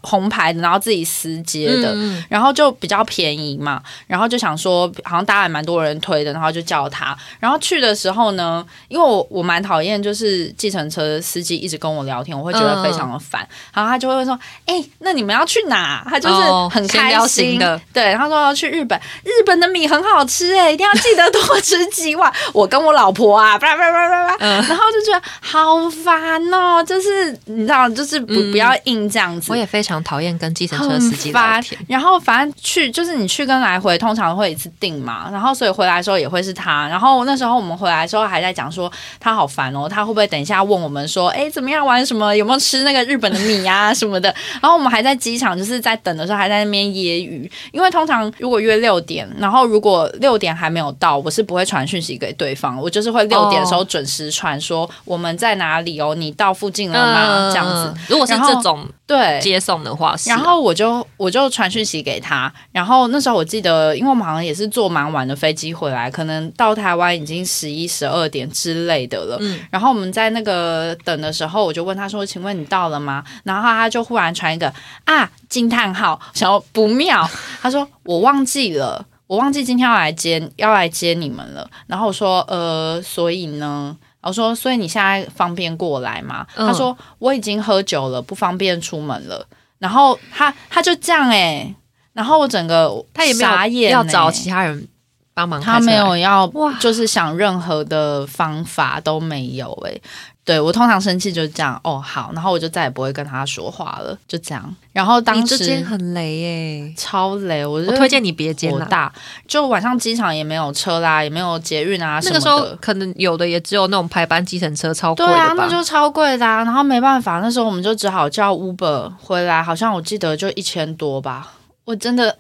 [0.02, 1.94] 红牌的，然后自己私接的，
[2.28, 7.16] 然后就比较便宜嘛，然后就想说，好像大家也蛮多人推的，然后就叫他。
[7.38, 13.46] 然后去的时候呢，因为我我蛮讨厌就是计程车司机一直跟我聊天，我会觉得非常的烦。
[13.72, 14.36] 然后他就会说
[14.66, 16.34] ：“哎，那你们要去哪？”他就是
[16.70, 22.32] 很开心的，对，他说要去日本，日本的米很好吃，哎，一定要记得多吃几碗。
[22.52, 29.52] 我跟我老婆啊，叭叭叭叭叭，然后就觉得好烦哦，就是你知道，就是不不要硬这样子。
[29.52, 29.83] 我也非。
[29.84, 57.50] 非常讨厌跟计程车司机聊天，然后反正去就是你去跟来回通常会一次定嘛，然后所以回来的时候也会是他，然后那时候我们回来的时候还在讲说他好烦哦，他会不会等一下问我们说，哎怎么样玩什么，有没有吃那个日本的米啊 什么的，然后我们还在机场就是在等的时候还在那边揶揄，因为通常如果约六点，然后如果六点还没有到，我是不会传讯息给对方，我就是会六点的时候准时传说我们在哪里哦，你到附近了吗？
[57.52, 58.86] 这样子，如果是这种。
[59.06, 69.36] 对接送的话，然后我就我就传讯息给他，然后那时候我记得，因为我们好像也是坐蛮晚的飞机回来，可能到台湾已经十一十二点之类的了。
[69.40, 74.72] 嗯，然后我们在那个等的时候，我就问他说：“请问你到了吗？”然后他就忽然传一个
[75.04, 77.28] 啊惊叹号，想要不妙，
[77.60, 83.94] 他说：“我忘记了，我忘记今天要来接要来接你们了。”然后我说：“呃，所以呢？”
[84.24, 86.46] 我说，所以你现在方便过来吗？
[86.54, 89.46] 他说我已经喝酒了，不方便出门了。
[89.78, 91.74] 然后他他就这样哎，
[92.12, 94.88] 然后我整个他也没有要找其他人
[95.34, 96.50] 帮忙，他没有要
[96.80, 100.00] 就是想任何的方法都没有哎。
[100.44, 104.76] 对我通常生气就是这样哦，好，然后我就再也不会跟他说话了，就这样。
[104.92, 109.10] 然后当时很雷耶，超雷，我推荐你别接大，
[109.48, 116.62] 就晚上机场也没有车啦，也没有捷运啊那个时候可能有的也只有那种排班计程车，超贵的啊，那就超贵的啊。
[116.62, 121.54] 然后没办法，那时候我们就只好叫 Uber 回来，好像我记得就一千多吧。
[121.86, 122.36] 我真的。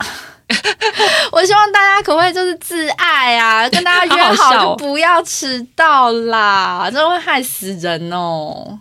[1.32, 8.78] 我希望大家可不可以就是自爱啊， 跟大家约好就不要迟到啦，真的会害死人哦。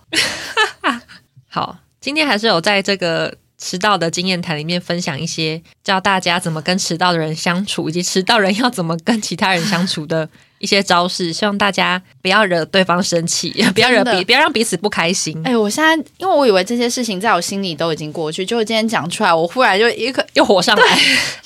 [1.50, 10.30] 好，今天还是有在这个迟到的经验谈里面分享一些教大家怎么跟迟到的人相处，以及迟到人要怎么跟其他人相处的。
[10.64, 15.38] 一些招式，希望大家不要惹对方生气， 不要惹彼，不要让彼此不开心。
[15.44, 21.00] 哎，我现在因为我以为这些事情在我心里都已经过去，就今天讲出来，我忽然就一个又火上来。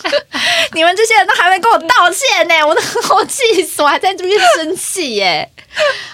[0.74, 2.82] 你们这些人都还没跟我道歉呢，我都
[3.15, 5.49] 我气死，我还在这边生气耶，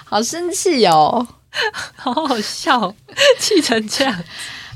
[0.05, 1.27] 好生气哦，
[1.97, 2.95] 好好笑，
[3.37, 4.23] 气成这样。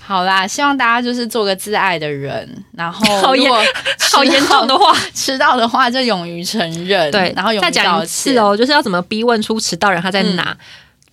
[0.07, 3.61] 好啦，希望大家就是做个自爱的人，然后如果
[4.09, 10.57] 好严重的话， 迟到的话就勇于承认，对，然后再讲一次哦，就是要怎么逼问出迟到人他在哪，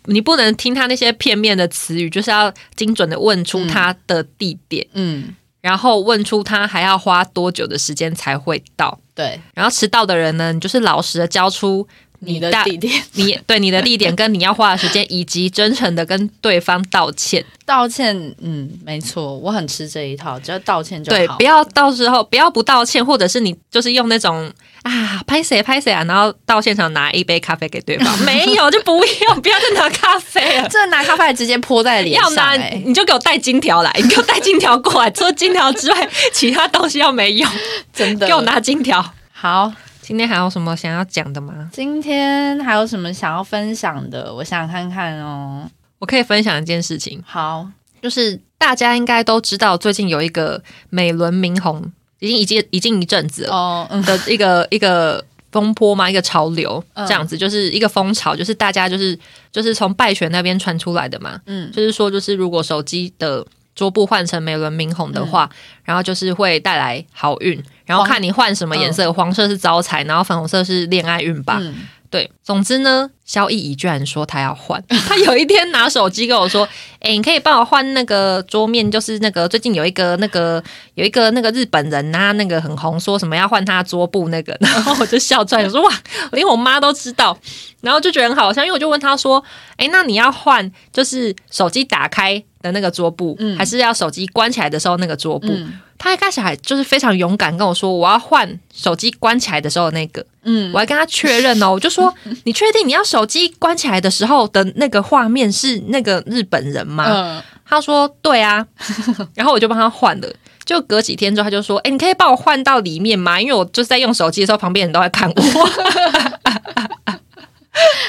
[0.04, 11.86] 你不能听他那些片面的词语，就是要精准的问出他的地点，嗯，然后问出他还要花多久的时间才会到，对，然后迟到的人呢，你就是老实的交出。
[12.26, 17.44] 你的地点， 你对你的地点跟你要花的时间，以及真诚的跟对方道歉。
[17.66, 21.16] 道歉，嗯，没错，我很吃这一套，只要道歉就好。
[21.16, 24.52] 对，不要到时候不要不道歉，或者是你就是用那种
[24.82, 32.30] 啊拍谁拍谁啊，然后到现场拿一杯咖啡给对方， 没有就不用，不要再拿咖啡了，这拿咖啡直接泼在脸上。
[32.30, 37.48] 要拿你就给我带金条来，你给我带金条过来，除了金条之外，其他东西要没有，
[37.94, 39.02] 真的给我拿金条。
[39.32, 39.72] 好。
[40.06, 41.70] 今天还有什么想要讲的吗？
[41.72, 44.30] 今天还有什么想要分享的？
[44.34, 45.66] 我想看看哦。
[45.98, 47.66] 我可以分享一件事情，好，
[48.02, 54.02] 就是大家应该都知道，最近有一个美轮明宏，已经已经已经一阵子了哦，嗯。
[54.02, 57.06] 的一个一个风波嘛，一个潮流，嗯。
[57.06, 59.18] 这样子就是一个风潮，就是大家就是
[59.50, 61.72] 就是从拜权那边传出来的嘛，嗯。
[61.72, 65.48] 就是说就是如果手机的桌布换成美轮明宏的话，
[65.82, 71.58] 然后就是会带来好运，然后看你换什么颜色，黄色是招财，然后粉红色是恋爱运吧。
[71.60, 71.74] 嗯，
[72.08, 76.66] 对，总之呢，萧逸怡居然说她要换，她有一天拿手机跟我说
[77.00, 80.62] ：“哎、你可以帮我换那个桌面，就是那个最近有一个那个
[80.94, 84.56] 有一个那个日本人呐、那个很红，说什么要换他桌布那个。
[84.62, 85.90] ”然后我就笑出来，我说：“哇，
[86.32, 87.36] 连我妈都知道。”
[87.82, 89.44] 然后就觉得很好笑，因为我就问他说
[89.76, 102.12] ：“哎、那你要换就是手机打开的那个桌布，嗯还是要手机关起来的时候那个桌布？”嗯他一开始还就是非常勇敢跟我说：“我要换手机关起来的时候的那个。”嗯我还跟他确认哦，我就说
[102.44, 107.06] 你确定你要手机关起来的时候的那个画面是那个日本人吗？
[107.08, 108.66] 嗯，他说对啊，
[109.34, 110.28] 然后我就帮他换了。
[110.66, 113.40] 就隔几天之后，他就说：“哎、你可以帮我换到里面吗？
[113.40, 115.42] 因为我就是在用手机的时候，旁边人都在看我，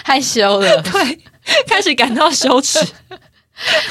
[0.03, 0.82] 害羞了。
[0.82, 1.20] 对，
[1.68, 2.86] 开始感到羞耻。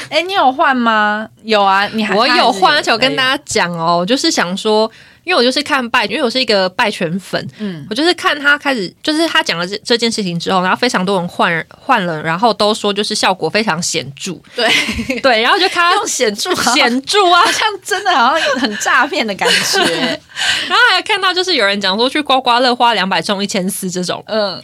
[0.09, 1.27] 哎，你有换吗？
[1.43, 4.89] 有啊，你还我有换，而且我跟，大家讲哦，我就是想说，
[5.25, 14.69] 因为我就是看拜，因为我是一个拜权粉，嗯我就是看他开始，就是他讲了这这件事情之后，然后非常多人换换了，然后都说就是效果非常显著，对，
[15.21, 20.19] 对，然后就看他用显著显著啊好，像真的好像很诈骗的感觉。
[20.67, 24.23] 然后还看到就是有人讲说去刮刮乐花两百中一千四这种。
[24.27, 24.61] 嗯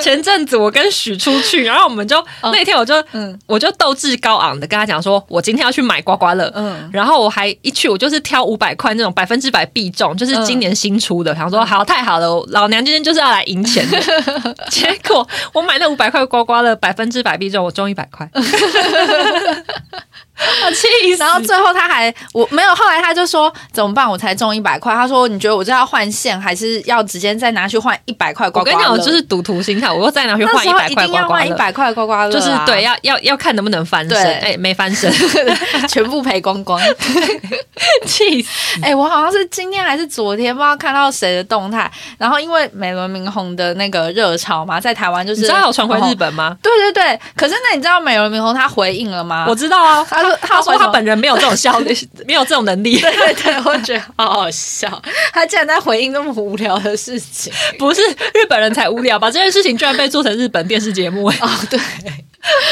[0.00, 6.50] 前阵子我跟许出去，然后我们就、那天我就嗯我就斗志高昂的跟他讲说，我今天要去买刮刮乐。
[6.54, 11.34] 嗯，然后我还一去，我就是挑五百块那种百分之百必中，就是今年新出的。
[11.34, 13.98] 想说好太好了，老娘今天就是要来赢钱的。
[14.70, 18.40] 结果我买那五百块刮刮乐，百分之百必中，我中一百块，我
[20.74, 21.18] 气死！
[21.18, 24.08] 然后最后他还我没有，后来他就说怎么办？
[24.08, 24.94] 我才中一百块。
[24.94, 28.78] 他说你觉得我这要换线，还是要直接再拿去换一百块刮刮乐？
[28.78, 31.22] 我跟你讲，我就是赌徒心态，我又再拿去换一百时候一定块刮刮乐。
[31.22, 35.12] 要换一百块刮刮乐啊，就是对，要要要看能不能翻身，对哎、没翻身，
[35.88, 36.80] 全部赔光光。
[38.06, 38.80] 气死！
[38.82, 46.56] 哎、我好像是今天还是昨天，不知道看到谁的动态，然后因为美轮明宏的那个热潮嘛，在台湾就是你知道有传回日哦本吗？
[46.62, 49.46] 对对对，可是那你知道美轮明宏他回应了吗？
[49.48, 51.94] 我知道啊，他说他说他本人没有这种效率，
[52.26, 55.02] 没有这种能力， 对对对，我觉得 好好笑，
[55.32, 57.52] 他竟然在回应那么无聊的事情。
[57.78, 58.00] 不是
[58.34, 59.30] 日本人才无聊吧？
[59.30, 61.80] 这件事情居然被做成日本电视节目、哎，哦，对，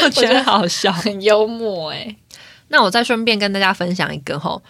[0.03, 0.91] 我觉得好好笑。
[0.91, 2.15] 很幽默哎。
[2.69, 4.61] 那我再顺便跟大家分享一个吼，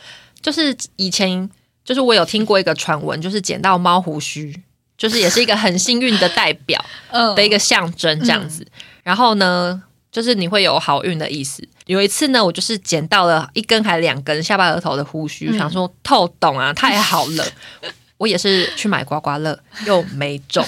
[0.41, 1.49] 就是以前
[1.83, 4.55] 就是我有听过一个传闻，就是捡到猫胡须，
[4.97, 8.65] 就是也是一个很幸运的代表嗯的一个象征这样子。
[9.03, 11.67] 然后呢，就是你会有好运的意思。
[11.85, 17.45] 有一次呢，我就是捡到了一根还两根下巴额头的胡须，嗯想说透懂啊，太好了。
[18.19, 20.61] 我也是去买刮刮乐，又没中，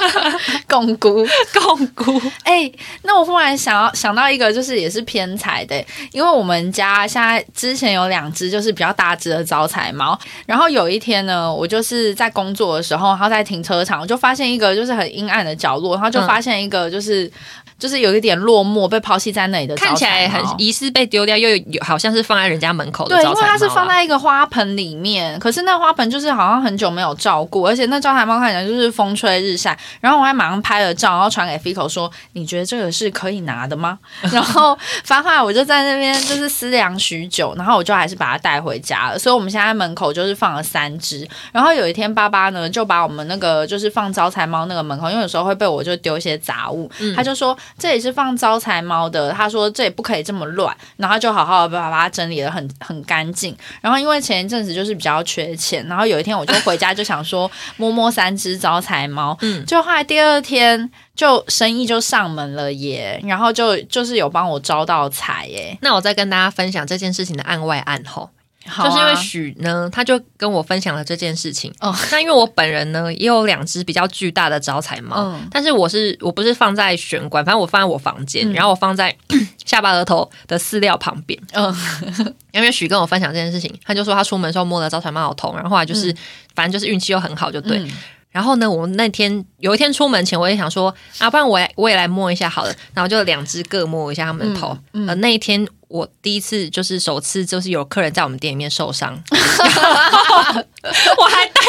[0.66, 1.26] 共估。
[1.52, 2.18] 共估。
[2.42, 2.72] 哎、
[3.02, 5.76] 那我忽然想要想到一个，就是也是偏财的，
[6.10, 17.30] 因为我们家现在之前有两只就是比较大只的招财猫，然后有一天呢，我就是在工作的时候，然后在停车场，我就发现一个就是很阴暗的角落，然后就发现一个就是、
[17.78, 29.76] 就是有一点落寞被抛弃在那里的看起来很疑似被丢掉，又有好像是放在人家门口的对，因为它是放在一个花盆里面，可是那花盆就是好像很久没有照顾，而且那招财猫看起来就是风吹日晒。
[30.00, 33.98] 然后我还马上拍了照，然后传给 Fico 说：“你觉得这个是可以拿的吗？”
[34.32, 39.18] 然后反正后来我就在那边就是思量许久，然后我就还是把它带回家了。
[39.18, 41.26] 所以我们现在门口就是放了三只。
[41.52, 53.56] 然后有一天爸爸呢就把我们那个就是放招财猫那个门口，因为有时候会被我就丢一些杂物，他就说这里是放招财猫的，他说这也不可以这么乱，然后就好好的把把它整理的很很干净。
[53.80, 59.64] 然后因为前一阵子就是比较缺钱，然后有一天我就回家就想说摸摸三只招财猫，嗯。
[59.66, 68.30] 就后来第二天就生意就上门了耶，然后就就是有帮我招到财耶，那我再跟大家分享这件事情的案外案后，
[68.66, 71.72] 好啊就是因为许呢，他就跟我分享了这件事情。
[71.80, 79.16] 哦那因为我本人呢也有两只比较巨大的招财猫，嗯但是我是我不是放在玄关，反正我放在我房间，嗯然后我放在
[79.64, 81.40] 下巴额头的饲料旁边。
[81.52, 81.74] 嗯
[82.52, 86.14] 因为许跟我分享这件事情，他就说他出门的时候摸了招财猫好痛，然后后来就是、
[86.54, 87.78] 反正就是运气又很好，就对。
[87.78, 87.90] 嗯
[88.32, 92.74] 然后呢，我那天有一天出门前，我也想说啊，不然我也我也来摸一下好了。
[92.92, 94.76] 然后就两只各摸一下他们的头。
[94.92, 101.60] 嗯嗯呃，那一天我第一次就是首次就是有客人在我们店里面受伤， 我还带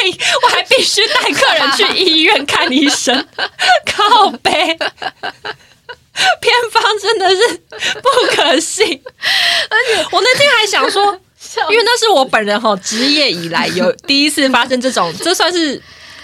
[0.43, 3.27] 我还必须带客人去医院看医生，
[3.85, 4.51] 靠背。
[6.41, 7.61] 偏方真的是
[8.01, 8.99] 不可信，
[9.69, 11.03] 而且我那天还想说，
[11.69, 15.79] 因为那是我本人哈职业以来有第一次发生这种，这算是。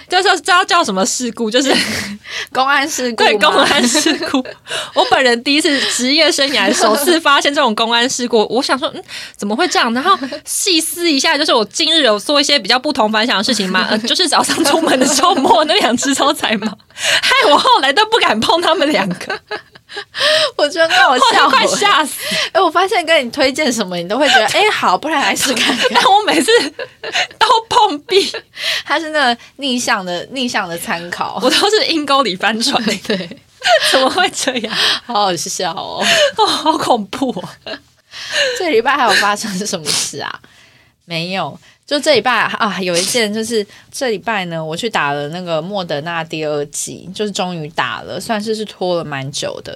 [0.09, 1.73] 就是知道叫什么事故，就是
[2.51, 3.17] 公安事故。
[3.23, 4.37] 对，公安事故。
[4.93, 9.03] 我本人第一次职业生涯首次发现这种公安事故，我想说，嗯，
[9.35, 9.93] 怎么会这样？
[9.93, 13.87] 然后细思一下，就是我近日有做一些比较不同凡响的事情吗？
[13.91, 19.39] 呃，就是早上出门的时候摸那两只招财猫，害我后来都不敢碰他们两个。
[20.57, 22.13] 我觉得好笑， 快吓死！
[22.51, 25.75] 哎，我发现跟你推荐什么，你都会觉得哎 好，不然来试看。
[25.93, 26.51] 但我每次
[27.37, 28.31] 都碰壁，
[28.85, 32.83] 他是那个逆向的逆向的参考，我都是阴沟里翻船。
[33.07, 33.29] 对，
[33.91, 34.75] 怎么会这样？
[35.05, 36.03] 好好笑哦，
[36.37, 37.29] 哦，好恐怖
[37.65, 37.77] 哦！
[38.59, 40.39] 这礼拜还有发生什么事啊？
[41.05, 41.59] 没有。
[41.85, 49.75] 就这礼拜啊，有一件就是这礼拜呢，我去打了那个莫德纳第二剂，就是终于打了，算是是拖了蛮久的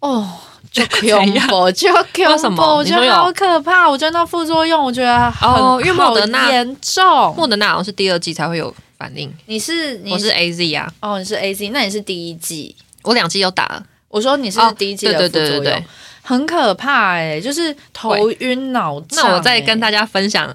[0.00, 0.28] 哦。
[0.70, 3.88] 就 恐怖，就恐怖，我觉得好可怕。
[3.88, 9.32] 我觉得那副作用，我觉得哦，因为莫德纳严重，莫德纳好像是第二季才会有反应。
[9.46, 10.92] 你是我是 A Z 啊？
[11.00, 13.82] 哦，你是 A Z，那你是第一季，我两季都打了。
[14.08, 15.84] 我说你是第一季的副作用，
[16.22, 19.24] 很可怕哎，就是头晕脑胀。
[19.24, 20.54] 那我再跟大家分享。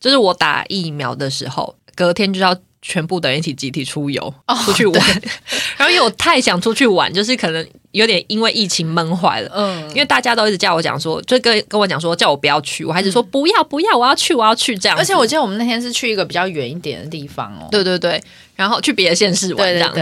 [0.00, 4.32] 就是我打疫苗的时候，隔天就要全部的人一起集体出游
[4.64, 5.22] 出去玩，
[5.76, 14.96] 然后因为我太想出去玩，就是可能有点因为疫情闷坏了，嗯，因为大家都一直叫我讲说，就跟跟我讲说叫我不要去，我还是说不要不要，我要去我要去这样。
[14.96, 18.22] 而且我记得我们那天是去一个比较远一点的地方哦，对对对，
[18.54, 20.00] 然后去别的县市玩这样子，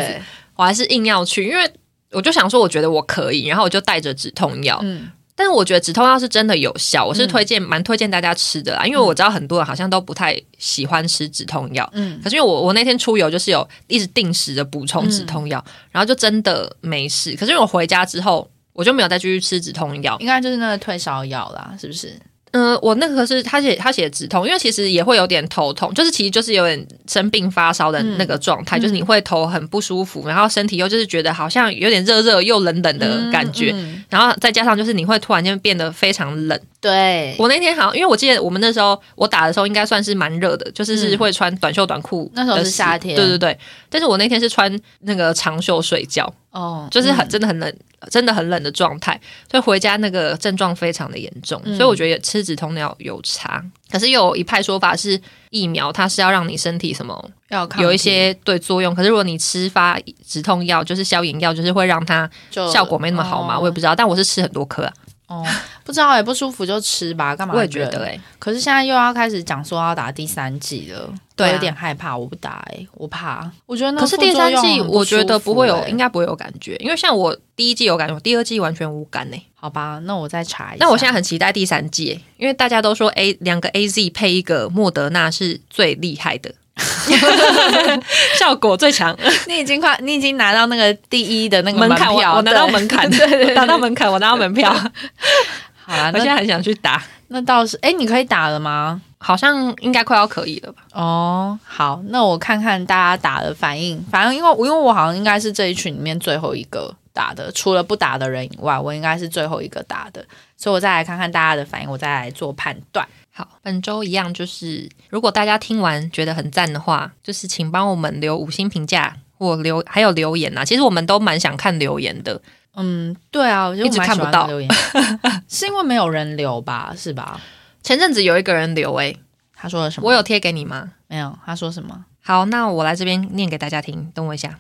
[0.57, 1.71] 我还是硬要去，因为
[2.11, 5.11] 我就想说我觉得我可以，然后我就带着止痛药，嗯。
[5.37, 17.37] 但是我觉得止痛药是真的有效，我是推荐蛮推荐大家吃的啦，因为我知道很多人好像都不太喜欢吃止痛药，嗯，可是因为我我那天出游就是有一直定时的补充止痛药，然后就真的没事。
[17.37, 22.19] 可是我回家之后我就没有再继续吃止痛药，应该就是那个退烧药啦，是不是？
[22.57, 33.75] 嗯，我那个是他写他写止痛，因为其实也会有点头痛，就是其实就是有点生病发烧的那个状态，就是你会头很不舒服，然后身体又就是觉得好像有点热热又冷冷的感觉，
[34.09, 36.59] 然后再加上就是你会突然间变得非常冷。
[36.81, 43.59] 对我那天好像，因为我记得我们那时候我打的时候应该算是蛮热的，就是是会穿短袖短裤，那时候是夏天，对对对。
[43.91, 47.73] 但是我那天是穿那个长袖睡觉，哦，就是很真的很冷。
[48.11, 49.19] 真的很冷的状态，
[49.51, 53.61] 所以回家那个症状非常的严重，所以我觉得吃止痛药有差。
[53.91, 55.21] 可是有一派说法是
[55.51, 58.95] 疫苗，它是要让你身体什么要有一些对作用。
[58.95, 63.59] 可是如果你吃发止痛药，就是消炎药，就是会让它效果没那么好嘛？
[63.59, 64.93] 我也不知道，但我是吃很多颗啊。
[65.27, 65.45] 哦，
[65.83, 67.55] 不知道哎，不舒服就吃吧，干嘛？
[67.55, 73.51] 我也觉得哎，可是现在又要开始讲说要打第三季了，对，有点害怕，我不打哎，我怕。
[73.67, 79.37] 我觉得那可是第三季，我觉得不会有，应该不会有感觉，因为像我第一季有感觉，第二季完全无感呢。
[79.55, 80.85] 好吧，那我再查一下。
[80.85, 86.55] 那我现在很期待第三季，因为大家都说 A 两个 A Z 配一个莫德纳是最厉害的。
[88.39, 89.17] 效果最强，
[89.47, 94.71] 你已经快，你已经拿到那个第一的那个门槛，我拿到门槛，对对，拿到门槛， 我拿到门票。
[95.87, 99.01] 好啦，我现在很想去打，那倒是，哎，你可以打了吗？
[99.19, 100.83] 好像应该快要可以了吧？
[100.93, 110.25] 哦，好，那我看看大家打的反应，反正因为因为我好像应该是这一群里面最后一个打的，除了不打的人以外，我应该是最后一个打的，
[110.57, 113.07] 所以我再来看看大家的反应，我再来做判断。
[113.37, 120.65] 好，本周一样就是，如果大家听完觉得很赞的话，就是请帮我们留五星评价或留还有留言呐。
[120.65, 122.41] 其实我们都蛮想看留言的。
[122.77, 124.71] 嗯，对啊，我一直看不到留言，
[125.49, 126.95] 是因为没有人留吧？
[126.97, 127.39] 是吧？
[127.83, 129.15] 前阵子有一个人留，诶，
[129.55, 130.09] 他说了什么？
[130.09, 130.93] 我有贴给你吗？
[131.07, 132.07] 没有，他说什么？
[132.23, 134.59] 好，那我来这边念给大家听，等我一下。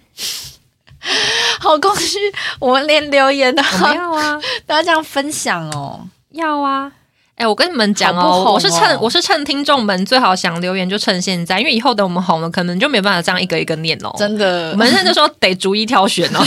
[1.60, 2.18] 好空虚，
[2.60, 6.92] 我们连留言都要啊， 大家这样分享哦，要啊。
[7.36, 14.10] 哎，我跟你们讲哦，我是趁我是趁听众们最好想留言就趁现在，因为以后等我们红了，可能就没办法这样一个一个念哦。
[14.18, 16.40] 真的，我们现在就说得逐一挑选哦，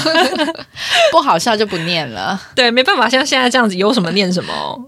[1.14, 2.42] 不好笑就不念了。
[2.56, 4.80] 对，没办法，像现在这样子，有什么念什么。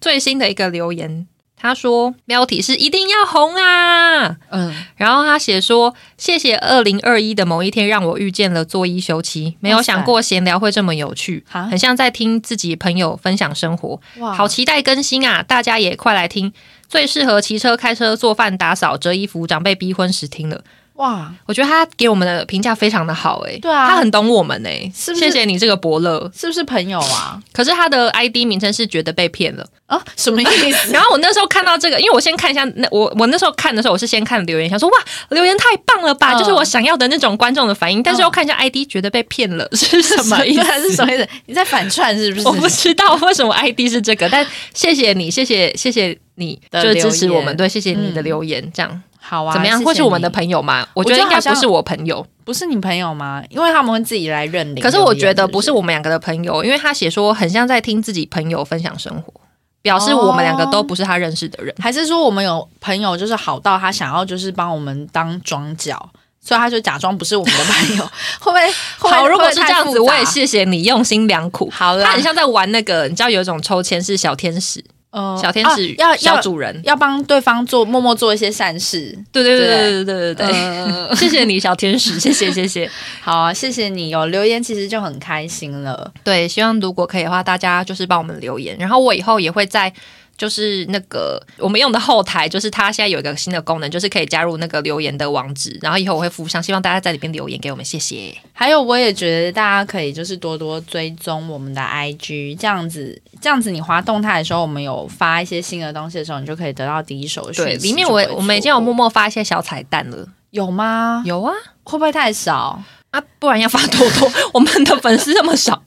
[0.00, 1.28] 最新的一个留言。
[1.62, 15.40] 他说标题是一定要红啊，嗯，然后他写说谢谢二零二一的某一天让我遇见了做一休妻，没有想过闲聊会这么有趣，很像在听自己朋友分享生活，哇，好期待更新啊！
[15.40, 16.52] 大家也快来听，
[16.88, 20.64] 最适合骑车、开车、做饭、打扫、折衣服、长辈逼婚时听了。
[20.94, 26.30] 哇，我觉得他给我们的评价非常的好哎、对啊他很懂我们哎、是不是谢谢你这个伯乐。
[26.36, 27.40] 是不是朋友啊？
[27.52, 29.66] 可是他的 ID 名称是觉得被骗了。
[29.86, 30.90] 啊，什么意思？
[30.92, 34.94] 然后我那时候看到这个，因为我先看一下那我我那时候看的时候，我是先看留言，想说哇
[35.30, 38.02] 留言太棒了吧，嗯就是我想要的那种观众的反应。
[38.02, 40.62] 但是又看一下 ID，觉得被骗了，是什么意思？
[40.88, 41.28] 是什么意思？
[41.46, 42.46] 你在反串是不是？
[42.48, 49.78] 我不知道为什么 ID 是这个，但谢谢你，谢谢谢谢你，的就是支持我们，对，谢谢你的嗯留言，这样好啊，怎么样？
[49.78, 50.86] 谢谢会是我们的朋友吗？
[50.94, 53.42] 我我觉得应该不是我朋友，不是你朋友吗？
[53.48, 54.82] 因为他们会自己来认领。
[54.82, 59.32] 可是我觉得不是我，们两个的朋友，因为他写说很像在听自己朋友分享生活，
[59.80, 61.74] 表示我们两个都不是他认识的人。
[61.78, 68.04] 还是说我们有朋友就是好到他想要就是帮我们当庄脚，所以他就假装不是我们的朋友，
[68.40, 68.72] 会不会？
[68.98, 71.70] 好，如果是这样子，我也谢谢你用心良苦。
[71.70, 76.80] 好了他很，像在玩那个，你知道有一种抽签是小天使，呃小天使啊要要小主人。
[76.84, 79.16] 要帮对方做默默做一些善事。
[79.30, 82.90] 对对对对对对对对 谢谢你小天使，谢谢谢谢。
[83.20, 86.12] 好啊，谢谢你有留言，其实就很开心了。
[86.24, 89.92] 对，希望如果可以的话，大家就是帮我们留言，然后我以后也会在。
[90.36, 98.36] 就是那个我们用的后台，就是它现在有一个新的功能，就是可以加入那个留言的网址，然后以后我会附上，希望大家在里边留言给我们，谢谢。
[98.52, 111.22] 还有，我也觉得大家可以就是多多追踪我们的 IG，这样子，这样子你滑动态的时候，我们有发一些新的东西的时候，你就可以得到第一手的讯对，息里面我我们已经有默默发一些小彩蛋了，有吗？
[111.24, 111.52] 有啊
[111.84, 112.82] 会不会太少？
[113.10, 115.82] 啊，不然要发多多，我们的粉丝那么少。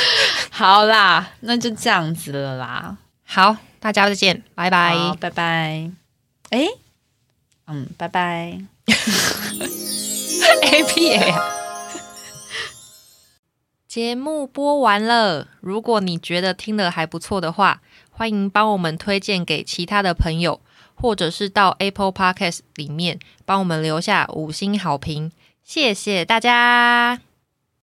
[0.48, 2.96] 好啦，那就这样子了啦。
[3.32, 4.92] 好，大家再见，拜拜。
[5.20, 5.88] 拜拜。
[6.50, 6.66] 哎，
[7.68, 8.60] 嗯，拜拜。
[10.72, 11.32] A P A。
[13.86, 17.80] 节目播完了，如果你觉得听得还不错的话，
[18.10, 20.60] 欢迎帮我们推荐给其他的朋友，
[20.96, 25.30] 或者是到 Apple Podcast 里面帮我们留下五星好评，
[25.62, 27.20] 谢谢大家。